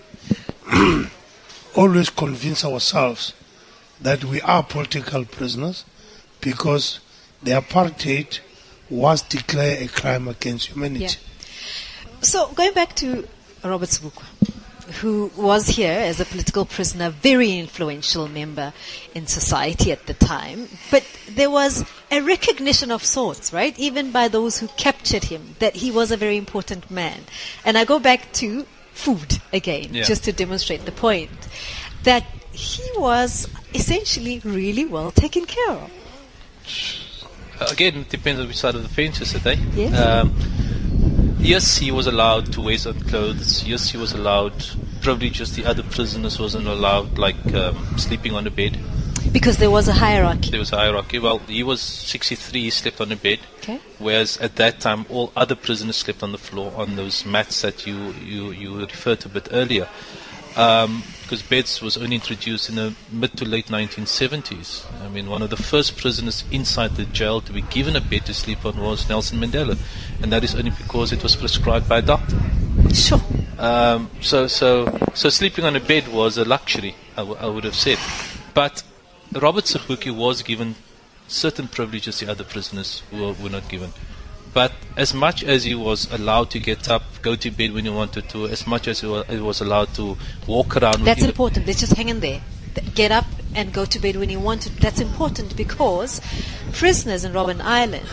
always 1.75 2.09
convince 2.09 2.63
ourselves 2.65 3.33
that 4.01 4.23
we 4.23 4.41
are 4.41 4.63
political 4.63 5.25
prisoners 5.25 5.83
because 6.41 6.99
the 7.43 7.51
apartheid 7.51 8.39
was 8.89 9.21
declared 9.21 9.81
a 9.81 9.87
crime 9.87 10.27
against 10.27 10.67
humanity. 10.67 11.03
Yeah. 11.03 12.21
So 12.21 12.51
going 12.53 12.73
back 12.73 12.95
to 12.97 13.27
Robert's 13.63 13.99
Sobukwe, 13.99 14.25
who 15.01 15.31
was 15.35 15.67
here 15.67 15.91
as 15.91 16.19
a 16.19 16.25
political 16.25 16.65
prisoner, 16.65 17.09
very 17.09 17.57
influential 17.57 18.27
member 18.27 18.73
in 19.13 19.27
society 19.27 19.91
at 19.91 20.05
the 20.05 20.13
time, 20.13 20.67
but 20.89 21.03
there 21.29 21.49
was 21.49 21.83
a 22.11 22.21
recognition 22.21 22.89
of 22.91 23.03
sorts, 23.03 23.51
right? 23.51 23.77
Even 23.77 24.11
by 24.11 24.27
those 24.27 24.59
who 24.59 24.67
captured 24.77 25.25
him, 25.25 25.55
that 25.59 25.75
he 25.75 25.91
was 25.91 26.11
a 26.11 26.17
very 26.17 26.37
important 26.37 26.89
man. 26.89 27.19
And 27.65 27.77
I 27.77 27.85
go 27.85 27.99
back 27.99 28.31
to 28.33 28.65
food 28.93 29.39
again, 29.53 29.89
Yeah. 29.93 30.03
just 30.03 30.23
to 30.23 30.31
demonstrate 30.31 30.85
the 30.85 30.91
point 30.91 31.29
that 32.03 32.23
he 32.51 32.83
was 32.97 33.47
essentially 33.73 34.39
really 34.43 34.85
well 34.85 35.11
taken 35.11 35.45
care 35.45 35.71
of. 35.71 35.91
Again, 37.59 37.95
it 37.97 38.09
depends 38.09 38.39
on 38.39 38.47
which 38.47 38.57
side 38.57 38.75
of 38.75 38.83
the 38.83 38.89
fence 38.89 39.19
you 39.19 39.25
sit, 39.25 39.45
eh? 39.45 39.55
Yes. 39.75 39.99
Um, 39.99 40.33
yes, 41.39 41.77
he 41.77 41.91
was 41.91 42.07
allowed 42.07 42.51
to 42.53 42.61
wear 42.61 42.77
some 42.77 42.99
clothes. 43.01 43.63
Yes, 43.63 43.89
he 43.89 43.97
was 43.97 44.13
allowed 44.13 44.53
privileges 45.01 45.55
the 45.55 45.65
other 45.65 45.83
prisoners 45.83 46.39
wasn't 46.39 46.67
allowed, 46.67 47.17
like 47.17 47.53
um, 47.53 47.75
sleeping 47.97 48.33
on 48.33 48.43
the 48.43 48.51
bed. 48.51 48.77
Because 49.31 49.57
there 49.57 49.71
was 49.71 49.87
a 49.87 49.93
hierarchy. 49.93 50.51
There 50.51 50.59
was 50.59 50.71
a 50.71 50.77
hierarchy. 50.77 51.19
Well, 51.19 51.39
he 51.39 51.63
was 51.63 51.81
63, 51.81 52.63
he 52.63 52.69
slept 52.69 53.01
on 53.01 53.11
a 53.11 53.15
bed. 53.15 53.39
Okay. 53.59 53.79
Whereas 53.99 54.37
at 54.37 54.55
that 54.55 54.79
time, 54.79 55.05
all 55.09 55.31
other 55.35 55.55
prisoners 55.55 55.97
slept 55.97 56.23
on 56.23 56.31
the 56.31 56.37
floor 56.37 56.73
on 56.75 56.95
those 56.95 57.25
mats 57.25 57.61
that 57.61 57.85
you, 57.85 58.11
you, 58.23 58.51
you 58.51 58.79
referred 58.79 59.21
to 59.21 59.27
a 59.27 59.31
bit 59.31 59.49
earlier. 59.51 59.87
Because 61.27 61.41
beds 61.41 61.81
was 61.81 61.97
only 61.97 62.15
introduced 62.15 62.69
in 62.69 62.75
the 62.75 62.95
mid 63.11 63.35
to 63.35 63.43
late 63.43 63.65
1970s. 63.65 64.85
I 65.03 65.09
mean, 65.09 65.29
one 65.29 65.41
of 65.41 65.49
the 65.49 65.57
first 65.57 65.97
prisoners 65.97 66.45
inside 66.51 66.95
the 66.95 67.03
jail 67.03 67.41
to 67.41 67.51
be 67.51 67.63
given 67.63 67.97
a 67.97 67.99
bed 67.99 68.25
to 68.27 68.33
sleep 68.33 68.65
on 68.65 68.77
was 68.77 69.09
Nelson 69.09 69.37
Mandela, 69.37 69.77
and 70.21 70.31
that 70.31 70.45
is 70.45 70.55
only 70.55 70.69
because 70.69 71.11
it 71.11 71.21
was 71.21 71.35
prescribed 71.35 71.89
by 71.89 71.97
a 71.97 72.01
doctor. 72.01 72.37
Sure. 72.93 73.19
Um, 73.59 74.09
so, 74.21 74.47
so, 74.47 74.97
so 75.13 75.27
sleeping 75.27 75.65
on 75.65 75.75
a 75.75 75.81
bed 75.81 76.07
was 76.07 76.37
a 76.37 76.45
luxury, 76.45 76.95
I, 77.17 77.25
w- 77.27 77.37
I 77.37 77.47
would 77.47 77.65
have 77.65 77.75
said. 77.75 77.97
But 78.53 78.83
Robert 79.33 79.65
Sobukwe 79.65 80.15
was 80.15 80.43
given 80.43 80.75
certain 81.27 81.67
privileges 81.67 82.21
the 82.21 82.31
other 82.31 82.45
prisoners 82.45 83.03
were, 83.11 83.33
were 83.33 83.49
not 83.49 83.67
given. 83.67 83.91
But 84.53 84.71
as 84.95 85.13
much 85.13 85.43
as 85.43 85.63
he 85.63 85.75
was 85.75 86.11
allowed 86.11 86.49
to 86.51 86.59
get 86.59 86.89
up, 86.89 87.03
go 87.21 87.35
to 87.35 87.51
bed 87.51 87.73
when 87.73 87.85
he 87.85 87.91
wanted 87.91 88.29
to, 88.29 88.47
as 88.47 88.65
much 88.65 88.87
as 88.87 89.01
he 89.01 89.07
was 89.07 89.61
allowed 89.61 89.93
to 89.95 90.17
walk 90.47 90.77
around. 90.77 91.03
That's 91.03 91.23
important. 91.23 91.67
Let's 91.67 91.79
just 91.79 91.93
hang 91.93 92.09
in 92.09 92.19
there. 92.19 92.41
Get 92.95 93.11
up 93.11 93.25
and 93.55 93.73
go 93.73 93.85
to 93.85 93.99
bed 93.99 94.15
when 94.15 94.29
you 94.29 94.39
wanted. 94.39 94.73
That's 94.73 94.99
important 94.99 95.55
because 95.55 96.21
prisoners 96.73 97.23
in 97.23 97.33
Robben 97.33 97.61
Island, 97.61 98.05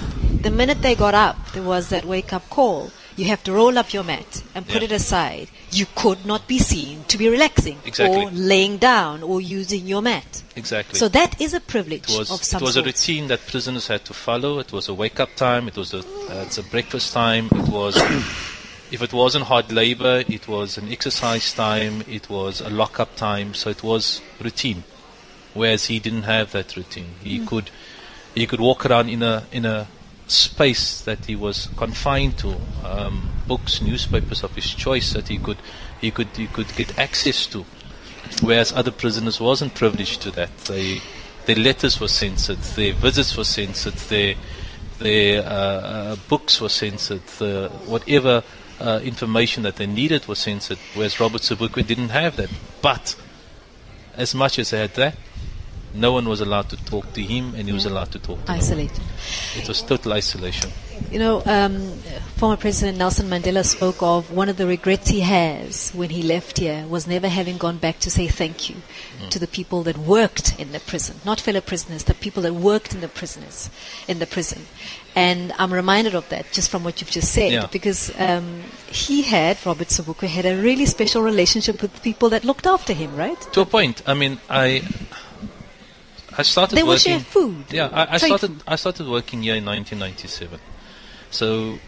the 0.42 0.50
minute 0.50 0.82
they 0.82 0.94
got 0.94 1.14
up, 1.14 1.52
there 1.52 1.62
was 1.62 1.88
that 1.88 2.04
wake 2.04 2.32
up 2.32 2.48
call. 2.50 2.90
You 3.16 3.26
have 3.26 3.44
to 3.44 3.52
roll 3.52 3.78
up 3.78 3.92
your 3.92 4.02
mat 4.02 4.42
and 4.54 4.66
put 4.66 4.82
Yeah. 4.82 4.86
it 4.86 4.92
aside. 4.92 5.48
You 5.70 5.86
could 5.94 6.26
not 6.26 6.48
be 6.48 6.58
seen 6.58 7.04
to 7.08 7.16
be 7.16 7.28
relaxing 7.28 7.78
Exactly. 7.84 8.24
or 8.24 8.30
laying 8.30 8.78
down 8.78 9.22
or 9.22 9.40
using 9.40 9.86
your 9.86 10.02
mat. 10.02 10.42
Exactly. 10.56 10.98
So 10.98 11.08
that 11.08 11.40
is 11.40 11.54
a 11.54 11.60
privilege 11.60 12.10
It 12.10 12.18
was, 12.18 12.30
of 12.30 12.42
some 12.42 12.62
it 12.62 12.66
was 12.66 12.76
a 12.76 12.82
routine 12.82 13.28
that 13.28 13.46
prisoners 13.46 13.86
had 13.86 14.04
to 14.06 14.14
follow. 14.14 14.58
It 14.58 14.72
was 14.72 14.88
a 14.88 14.94
wake 14.94 15.20
up 15.20 15.34
time. 15.36 15.68
It 15.68 15.76
was 15.76 15.94
a, 15.94 15.98
uh, 16.00 16.42
it's 16.46 16.58
a 16.58 16.62
breakfast 16.64 17.12
time. 17.12 17.46
It 17.52 17.68
was, 17.68 17.96
if 18.90 19.00
it 19.00 19.12
wasn't 19.12 19.44
hard 19.44 19.70
labor, 19.70 20.24
it 20.28 20.48
was 20.48 20.76
an 20.76 20.90
exercise 20.90 21.52
time. 21.52 22.02
It 22.08 22.28
was 22.28 22.60
a 22.60 22.68
lock 22.70 22.98
up 22.98 23.14
time. 23.16 23.54
So 23.54 23.70
it 23.70 23.82
was 23.84 24.20
routine. 24.40 24.82
Whereas 25.54 25.86
he 25.86 26.00
didn't 26.00 26.24
have 26.24 26.50
that 26.52 26.76
routine. 26.76 27.14
He 27.22 27.38
Mm. 27.38 27.46
could, 27.46 27.70
he 28.34 28.44
could 28.46 28.60
walk 28.60 28.84
around 28.86 29.08
in 29.08 29.22
a 29.22 29.44
in 29.52 29.64
a 29.64 29.86
space 30.26 31.00
that 31.02 31.26
he 31.26 31.36
was 31.36 31.68
confined 31.76 32.38
to. 32.38 32.56
Um, 32.84 33.30
books, 33.46 33.82
newspapers 33.82 34.42
of 34.42 34.54
his 34.54 34.74
choice 34.74 35.12
that 35.12 35.28
he 35.28 35.38
could 35.38 35.58
he 36.00 36.10
could 36.10 36.28
he 36.34 36.46
could 36.46 36.74
get 36.76 36.98
access 36.98 37.46
to 37.48 37.64
whereas 38.42 38.72
other 38.72 38.90
prisoners 38.90 39.40
wasn't 39.40 39.74
privileged 39.74 40.22
to 40.22 40.30
that. 40.32 40.56
They, 40.58 41.00
their 41.46 41.56
letters 41.56 42.00
were 42.00 42.08
censored, 42.08 42.58
their 42.58 42.94
visits 42.94 43.36
were 43.36 43.44
censored, 43.44 43.94
their 43.94 44.34
their 44.98 45.42
uh, 45.44 45.48
uh, 45.48 46.16
books 46.28 46.60
were 46.60 46.68
censored, 46.68 47.26
the, 47.38 47.68
whatever 47.86 48.42
uh, 48.80 49.00
information 49.02 49.64
that 49.64 49.76
they 49.76 49.86
needed 49.86 50.26
was 50.26 50.38
censored. 50.38 50.78
Whereas 50.94 51.18
Robert 51.18 51.42
Sobukwe 51.42 51.84
didn't 51.86 52.10
have 52.10 52.36
that. 52.36 52.48
But 52.80 53.16
as 54.16 54.34
much 54.34 54.58
as 54.58 54.70
they 54.70 54.78
had 54.78 54.94
that, 54.94 55.16
no 55.94 56.12
one 56.12 56.28
was 56.28 56.40
allowed 56.40 56.68
to 56.70 56.76
talk 56.84 57.12
to 57.14 57.22
him, 57.22 57.54
and 57.54 57.66
he 57.68 57.72
was 57.72 57.86
allowed 57.86 58.10
to 58.12 58.18
talk. 58.18 58.44
To 58.44 58.52
no. 58.52 58.58
Isolated. 58.58 59.00
It 59.56 59.68
was 59.68 59.80
total 59.82 60.12
isolation. 60.12 60.70
You 61.10 61.18
know, 61.18 61.42
um, 61.46 61.92
former 62.36 62.56
President 62.56 62.98
Nelson 62.98 63.28
Mandela 63.28 63.64
spoke 63.64 64.02
of 64.02 64.30
one 64.32 64.48
of 64.48 64.56
the 64.56 64.66
regrets 64.66 65.08
he 65.08 65.20
has 65.20 65.90
when 65.92 66.10
he 66.10 66.22
left 66.22 66.58
here 66.58 66.86
was 66.88 67.06
never 67.06 67.28
having 67.28 67.56
gone 67.58 67.78
back 67.78 67.98
to 68.00 68.10
say 68.10 68.26
thank 68.26 68.68
you 68.68 68.76
to 69.30 69.38
the 69.38 69.46
people 69.46 69.82
that 69.84 69.96
worked 69.98 70.58
in 70.58 70.72
the 70.72 70.80
prison, 70.80 71.16
not 71.24 71.40
fellow 71.40 71.60
prisoners, 71.60 72.04
the 72.04 72.14
people 72.14 72.42
that 72.42 72.54
worked 72.54 72.94
in 72.94 73.00
the 73.00 73.08
prisoners, 73.08 73.70
in 74.08 74.18
the 74.18 74.26
prison. 74.26 74.62
And 75.16 75.52
I'm 75.58 75.72
reminded 75.72 76.14
of 76.14 76.28
that 76.30 76.50
just 76.52 76.70
from 76.70 76.82
what 76.82 77.00
you've 77.00 77.10
just 77.10 77.32
said, 77.32 77.52
Yeah. 77.52 77.66
because 77.70 78.12
um, 78.18 78.62
he 78.88 79.22
had 79.22 79.64
Robert 79.64 79.88
Sobukwe 79.88 80.26
had 80.28 80.44
a 80.44 80.56
really 80.60 80.86
special 80.86 81.22
relationship 81.22 81.80
with 81.82 82.02
people 82.02 82.28
that 82.30 82.44
looked 82.44 82.66
after 82.66 82.92
him, 82.92 83.14
right? 83.16 83.40
To 83.52 83.60
a 83.60 83.66
point. 83.66 84.02
I 84.06 84.14
mean, 84.14 84.40
I 84.50 84.82
I 86.36 86.42
started 86.42 86.76
They 86.76 86.82
would 86.82 86.90
working. 86.98 87.12
share 87.12 87.20
food. 87.20 87.64
Yeah, 87.70 87.88
I, 87.92 88.14
I 88.14 88.16
started. 88.18 88.62
I 88.66 88.76
started 88.76 89.06
working 89.08 89.42
here 89.42 89.54
in 89.54 89.64
1997. 89.64 90.58
So 91.30 91.78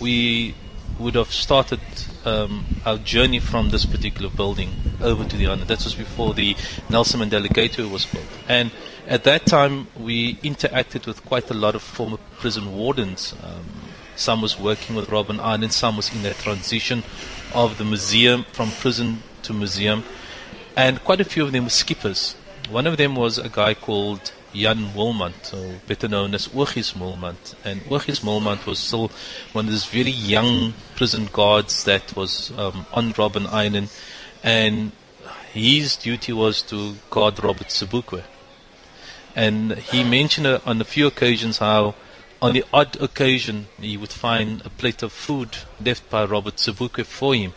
we 0.00 0.54
would 0.98 1.14
have 1.14 1.32
started 1.32 1.80
um, 2.24 2.64
our 2.84 2.98
journey 2.98 3.38
from 3.38 3.70
this 3.70 3.84
particular 3.84 4.30
building 4.30 4.70
over 5.00 5.24
to 5.24 5.36
the 5.36 5.46
island. 5.46 5.62
That 5.68 5.84
was 5.84 5.94
before 5.94 6.34
the 6.34 6.56
Nelson 6.88 7.20
Mandela 7.20 7.52
Gateway 7.52 7.86
was 7.86 8.06
built, 8.06 8.26
and 8.48 8.70
at 9.06 9.24
that 9.24 9.46
time 9.46 9.86
we 9.98 10.36
interacted 10.36 11.06
with 11.06 11.24
quite 11.24 11.50
a 11.50 11.54
lot 11.54 11.74
of 11.74 11.82
former 11.82 12.18
prison 12.38 12.74
wardens. 12.74 13.34
Um, 13.42 13.64
some 14.16 14.40
was 14.40 14.58
working 14.58 14.96
with 14.96 15.08
Robben 15.10 15.38
Island, 15.40 15.72
some 15.74 15.96
was 15.98 16.14
in 16.14 16.22
that 16.22 16.36
transition 16.36 17.02
of 17.54 17.76
the 17.76 17.84
museum 17.84 18.44
from 18.52 18.70
prison 18.70 19.22
to 19.42 19.52
museum, 19.52 20.04
and 20.74 21.02
quite 21.04 21.20
a 21.20 21.24
few 21.24 21.44
of 21.44 21.52
them 21.52 21.64
were 21.64 21.70
skippers. 21.70 22.34
One 22.70 22.88
of 22.88 22.96
them 22.96 23.14
was 23.14 23.38
a 23.38 23.48
guy 23.48 23.74
called 23.74 24.32
Jan 24.52 24.88
Wilmant, 24.88 25.54
or 25.54 25.80
better 25.86 26.08
known 26.08 26.34
as 26.34 26.48
Oogis 26.48 26.94
Wilmant. 26.94 27.54
And 27.64 27.80
Oogis 27.82 28.22
Wilmant 28.22 28.66
was 28.66 28.80
still 28.80 29.12
one 29.52 29.66
of 29.66 29.70
these 29.70 29.84
very 29.84 30.10
young 30.10 30.74
prison 30.96 31.28
guards 31.32 31.84
that 31.84 32.16
was 32.16 32.50
um, 32.58 32.86
on 32.92 33.12
Robben 33.12 33.46
Island, 33.46 33.90
and 34.42 34.90
his 35.52 35.94
duty 35.96 36.32
was 36.32 36.60
to 36.62 36.96
guard 37.08 37.42
Robert 37.44 37.68
Sobukwe. 37.68 38.24
And 39.36 39.72
he 39.78 40.02
mentioned 40.02 40.46
on 40.66 40.80
a 40.80 40.84
few 40.84 41.06
occasions 41.06 41.58
how, 41.58 41.94
on 42.42 42.52
the 42.52 42.64
odd 42.72 43.00
occasion, 43.00 43.68
he 43.80 43.96
would 43.96 44.12
find 44.12 44.60
a 44.64 44.70
plate 44.70 45.04
of 45.04 45.12
food 45.12 45.56
left 45.80 46.10
by 46.10 46.24
Robert 46.24 46.56
Sobukwe 46.56 47.04
for 47.04 47.34
him. 47.34 47.52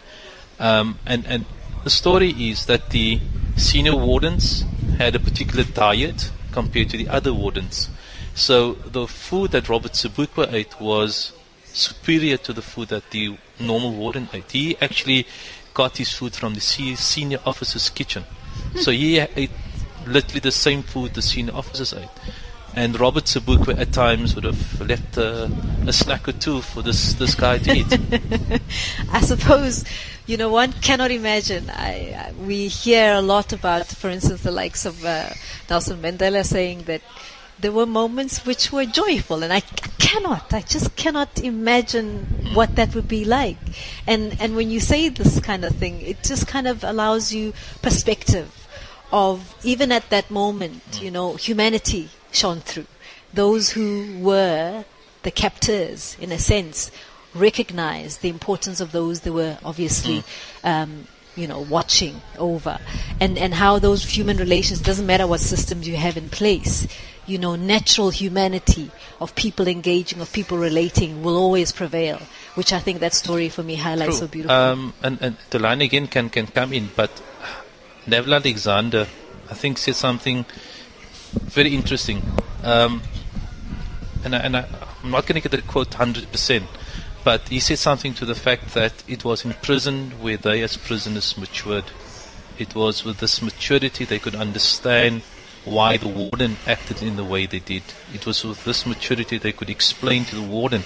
Um, 0.59 0.99
and, 1.05 1.25
and 1.25 1.45
the 1.83 1.89
story 1.89 2.29
is 2.29 2.67
that 2.67 2.91
the 2.91 3.21
senior 3.55 3.95
wardens 3.95 4.65
had 4.99 5.15
a 5.15 5.19
particular 5.19 5.63
diet 5.63 6.29
compared 6.51 6.89
to 6.89 6.97
the 6.97 7.07
other 7.07 7.33
wardens. 7.33 7.89
So 8.35 8.73
the 8.73 9.07
food 9.07 9.51
that 9.51 9.69
Robert 9.69 9.93
Sobukwe 9.93 10.53
ate 10.53 10.79
was 10.79 11.31
superior 11.65 12.37
to 12.37 12.53
the 12.53 12.61
food 12.61 12.89
that 12.89 13.09
the 13.11 13.37
normal 13.59 13.93
warden 13.93 14.27
ate. 14.33 14.51
He 14.51 14.77
actually 14.81 15.25
got 15.73 15.97
his 15.97 16.11
food 16.11 16.33
from 16.35 16.53
the 16.53 16.59
senior 16.59 17.39
officer's 17.45 17.89
kitchen. 17.89 18.23
Hmm. 18.23 18.79
So 18.79 18.91
he 18.91 19.19
ate 19.19 19.51
literally 20.05 20.41
the 20.41 20.51
same 20.51 20.83
food 20.83 21.13
the 21.13 21.21
senior 21.21 21.55
officers 21.55 21.93
ate. 21.93 22.09
And 22.75 22.99
Robert 22.99 23.23
Sobukwe 23.25 23.79
at 23.79 23.93
times 23.93 24.35
would 24.35 24.43
have 24.43 24.81
left 24.81 25.17
a, 25.17 25.51
a 25.87 25.93
snack 25.93 26.27
or 26.27 26.33
two 26.33 26.61
for 26.61 26.81
this, 26.81 27.13
this 27.13 27.35
guy 27.35 27.57
to 27.57 27.71
eat. 27.73 28.61
I 29.11 29.21
suppose, 29.21 29.85
you 30.29 30.37
know, 30.37 30.49
one 30.49 30.71
cannot 30.73 31.09
imagine. 31.09 31.71
I, 31.71 32.31
we 32.39 32.67
hear 32.67 33.13
a 33.13 33.21
lot 33.21 33.51
about, 33.51 33.87
for 33.87 34.11
instance, 34.11 34.43
the 34.43 34.51
likes 34.51 34.85
of 34.85 35.03
uh, 35.03 35.31
Nelson 35.67 36.03
Mandela 36.03 36.45
saying 36.45 36.83
that 36.83 37.01
there 37.57 37.71
were 37.71 37.87
moments 37.87 38.45
which 38.45 38.71
were 38.71 38.85
joyful, 38.85 39.41
and 39.41 39.51
I, 39.51 39.57
I 39.57 39.89
cannot, 39.97 40.53
I 40.53 40.61
just 40.61 40.95
cannot 40.95 41.39
imagine 41.39 42.53
what 42.53 42.75
that 42.75 42.93
would 42.93 43.07
be 43.07 43.25
like. 43.25 43.57
And 44.05 44.37
and 44.39 44.55
when 44.55 44.69
you 44.69 44.79
say 44.79 45.09
this 45.09 45.39
kind 45.39 45.65
of 45.65 45.75
thing, 45.75 45.99
it 46.01 46.21
just 46.21 46.45
kind 46.45 46.67
of 46.67 46.83
allows 46.83 47.33
you 47.33 47.53
perspective 47.81 48.67
of 49.11 49.55
even 49.63 49.91
at 49.91 50.11
that 50.11 50.29
moment, 50.29 51.01
you 51.01 51.09
know, 51.09 51.37
humanity 51.37 52.09
shone 52.31 52.59
through. 52.59 52.85
Those 53.33 53.71
who 53.71 54.19
were 54.19 54.85
the 55.23 55.31
captors, 55.31 56.15
in 56.21 56.31
a 56.31 56.37
sense, 56.37 56.91
recognized 57.33 58.21
the 58.21 58.29
importance 58.29 58.79
of 58.79 58.91
those 58.91 59.21
they 59.21 59.29
were 59.29 59.57
obviously, 59.63 60.23
um, 60.63 61.07
you 61.35 61.47
know, 61.47 61.61
watching 61.61 62.21
over, 62.37 62.79
and 63.19 63.37
and 63.37 63.53
how 63.53 63.79
those 63.79 64.03
human 64.03 64.37
relations 64.37 64.81
doesn't 64.81 65.05
matter 65.05 65.27
what 65.27 65.39
systems 65.39 65.87
you 65.87 65.95
have 65.95 66.17
in 66.17 66.29
place. 66.29 66.87
You 67.25 67.37
know, 67.37 67.55
natural 67.55 68.09
humanity 68.09 68.89
of 69.21 69.35
people 69.35 69.67
engaging, 69.67 70.19
of 70.19 70.33
people 70.33 70.57
relating, 70.57 71.21
will 71.21 71.37
always 71.37 71.71
prevail. 71.71 72.19
Which 72.55 72.73
I 72.73 72.79
think 72.79 72.99
that 72.99 73.13
story 73.13 73.49
for 73.49 73.61
me 73.61 73.75
highlights 73.75 74.17
so 74.17 74.27
beautifully. 74.27 74.55
Um, 74.55 74.93
and, 75.03 75.21
and 75.21 75.37
the 75.51 75.59
line 75.59 75.81
again 75.81 76.07
can, 76.07 76.29
can 76.29 76.47
come 76.47 76.73
in, 76.73 76.89
but 76.95 77.21
Neville 78.07 78.33
Alexander, 78.33 79.07
I 79.49 79.53
think, 79.53 79.77
said 79.77 79.95
something 79.95 80.45
very 81.31 81.75
interesting. 81.75 82.23
Um, 82.63 83.01
and 84.23 84.35
I, 84.35 84.39
and 84.39 84.57
I, 84.57 84.65
I'm 85.03 85.11
not 85.11 85.25
going 85.25 85.41
to 85.41 85.47
get 85.47 85.55
the 85.55 85.61
quote 85.61 85.91
100%, 85.91 86.63
but 87.23 87.49
he 87.49 87.59
said 87.59 87.77
something 87.77 88.13
to 88.15 88.25
the 88.25 88.35
fact 88.35 88.73
that 88.73 89.03
it 89.07 89.23
was 89.23 89.45
in 89.45 89.53
prison 89.53 90.11
where 90.21 90.37
they, 90.37 90.61
as 90.61 90.77
prisoners, 90.77 91.37
matured. 91.37 91.85
It 92.57 92.75
was 92.75 93.03
with 93.03 93.19
this 93.19 93.41
maturity 93.41 94.05
they 94.05 94.19
could 94.19 94.35
understand 94.35 95.21
why 95.65 95.97
the 95.97 96.07
warden 96.07 96.57
acted 96.65 97.01
in 97.01 97.15
the 97.15 97.23
way 97.23 97.45
they 97.45 97.59
did. 97.59 97.83
It 98.13 98.25
was 98.25 98.43
with 98.43 98.63
this 98.63 98.85
maturity 98.85 99.37
they 99.37 99.51
could 99.51 99.69
explain 99.69 100.25
to 100.25 100.35
the 100.35 100.41
warden 100.41 100.83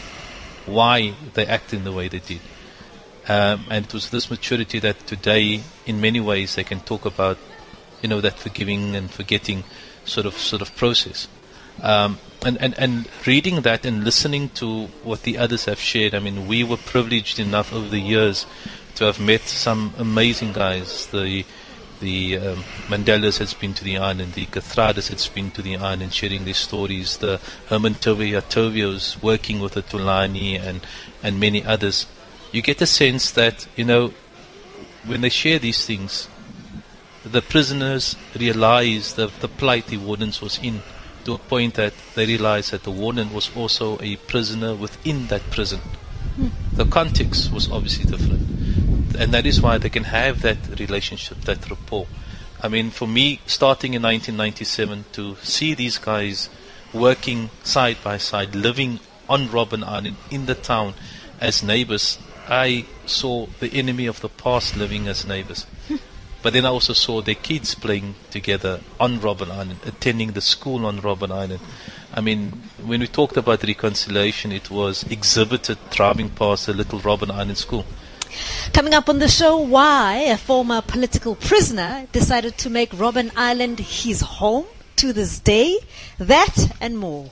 why 0.65 1.13
they 1.33 1.45
acted 1.45 1.79
in 1.79 1.83
the 1.83 1.91
way 1.91 2.07
they 2.07 2.19
did. 2.19 2.41
Um, 3.27 3.65
and 3.69 3.85
it 3.85 3.93
was 3.93 4.09
this 4.09 4.29
maturity 4.29 4.79
that 4.79 5.07
today, 5.07 5.61
in 5.85 6.01
many 6.01 6.19
ways, 6.19 6.55
they 6.55 6.63
can 6.63 6.81
talk 6.81 7.05
about, 7.05 7.37
you 8.01 8.09
know, 8.09 8.19
that 8.21 8.37
forgiving 8.37 8.95
and 8.95 9.09
forgetting 9.09 9.63
sort 10.03 10.25
of 10.25 10.33
sort 10.33 10.61
of 10.61 10.75
process. 10.75 11.27
Um, 11.81 12.17
and, 12.45 12.57
and, 12.61 12.77
and 12.77 13.07
reading 13.25 13.61
that 13.61 13.85
and 13.85 14.03
listening 14.03 14.49
to 14.49 14.85
what 15.03 15.23
the 15.23 15.37
others 15.37 15.65
have 15.65 15.79
shared, 15.79 16.13
I 16.13 16.19
mean, 16.19 16.47
we 16.47 16.63
were 16.63 16.77
privileged 16.77 17.39
enough 17.39 17.73
over 17.73 17.87
the 17.87 17.99
years 17.99 18.45
to 18.95 19.05
have 19.05 19.19
met 19.19 19.41
some 19.41 19.93
amazing 19.97 20.53
guys. 20.53 21.07
The 21.07 21.45
the 22.03 22.37
um, 22.37 22.63
Mandelas 22.89 23.39
has 23.39 23.53
been 23.53 23.73
to 23.75 23.83
the 23.83 23.97
island, 23.97 24.33
the 24.33 24.45
Kathradas 24.47 25.07
has 25.07 25.27
been 25.27 25.51
to 25.51 25.61
the 25.61 25.77
island 25.77 26.13
sharing 26.13 26.43
their 26.43 26.53
stories, 26.53 27.17
the 27.17 27.39
Herman 27.67 27.93
Toivos 27.95 29.21
working 29.23 29.61
with 29.61 29.73
the 29.73 29.83
Thulani 29.83 30.59
and, 30.59 30.85
and 31.23 31.39
many 31.39 31.63
others. 31.63 32.05
You 32.51 32.61
get 32.61 32.81
a 32.81 32.85
sense 32.85 33.31
that, 33.31 33.67
you 33.77 33.85
know, 33.85 34.13
when 35.05 35.21
they 35.21 35.29
share 35.29 35.59
these 35.59 35.85
things, 35.85 36.27
the 37.23 37.41
prisoners 37.41 38.17
realize 38.37 39.13
the, 39.13 39.27
the 39.39 39.47
plight 39.47 39.87
the 39.87 39.97
wardens 39.97 40.41
was 40.41 40.59
in 40.59 40.81
to 41.25 41.33
a 41.33 41.37
point 41.37 41.75
that 41.75 41.93
they 42.15 42.25
realized 42.25 42.71
that 42.71 42.83
the 42.83 42.91
warden 42.91 43.33
was 43.33 43.55
also 43.55 43.99
a 44.01 44.15
prisoner 44.15 44.75
within 44.75 45.27
that 45.27 45.41
prison. 45.51 45.79
Hmm. 46.35 46.47
The 46.73 46.85
context 46.85 47.51
was 47.51 47.69
obviously 47.71 48.05
different. 48.05 48.41
And 49.17 49.33
that 49.33 49.45
is 49.45 49.61
why 49.61 49.77
they 49.77 49.89
can 49.89 50.05
have 50.05 50.41
that 50.41 50.79
relationship, 50.79 51.41
that 51.41 51.69
rapport. 51.69 52.07
I 52.61 52.67
mean, 52.67 52.89
for 52.89 53.07
me, 53.07 53.41
starting 53.45 53.93
in 53.93 54.01
1997, 54.01 55.05
to 55.13 55.35
see 55.43 55.73
these 55.73 55.97
guys 55.97 56.49
working 56.93 57.49
side 57.63 57.97
by 58.03 58.17
side, 58.17 58.55
living 58.55 58.99
on 59.29 59.47
Robben 59.47 59.83
Island 59.83 60.17
in 60.31 60.45
the 60.45 60.55
town 60.55 60.93
as 61.39 61.61
neighbors, 61.61 62.17
I 62.47 62.85
saw 63.05 63.47
the 63.59 63.73
enemy 63.73 64.05
of 64.05 64.21
the 64.21 64.29
past 64.29 64.75
living 64.75 65.07
as 65.07 65.25
neighbors. 65.25 65.65
Hmm. 65.87 65.95
But 66.43 66.51
then 66.51 66.65
I 66.65 66.69
also 66.69 66.91
saw 66.91 67.21
their 67.21 67.35
kids 67.35 67.73
playing 67.73 68.15
together 68.29 68.81
on 68.99 69.19
Robben 69.19 69.49
Island, 69.49 69.79
attending 69.85 70.33
the 70.33 70.41
school 70.41 70.85
on 70.85 70.99
Robben 70.99 71.31
Island. 71.31 71.61
I 72.13 72.19
mean, 72.19 72.51
when 72.83 72.99
we 72.99 73.07
talked 73.07 73.37
about 73.37 73.63
reconciliation, 73.63 74.51
it 74.51 74.69
was 74.69 75.03
exhibited 75.03 75.77
driving 75.89 76.29
past 76.29 76.65
the 76.65 76.73
little 76.73 76.99
Robben 76.99 77.31
Island 77.31 77.57
school. 77.57 77.85
Coming 78.73 78.93
up 78.93 79.07
on 79.07 79.19
the 79.19 79.29
show, 79.29 79.57
why 79.57 80.17
a 80.17 80.37
former 80.37 80.81
political 80.81 81.35
prisoner 81.35 82.07
decided 82.11 82.57
to 82.57 82.69
make 82.69 82.91
Robben 82.91 83.31
Island 83.37 83.79
his 83.79 84.19
home 84.19 84.65
to 84.97 85.13
this 85.13 85.39
day. 85.39 85.79
That 86.17 86.75
and 86.81 86.97
more. 86.97 87.29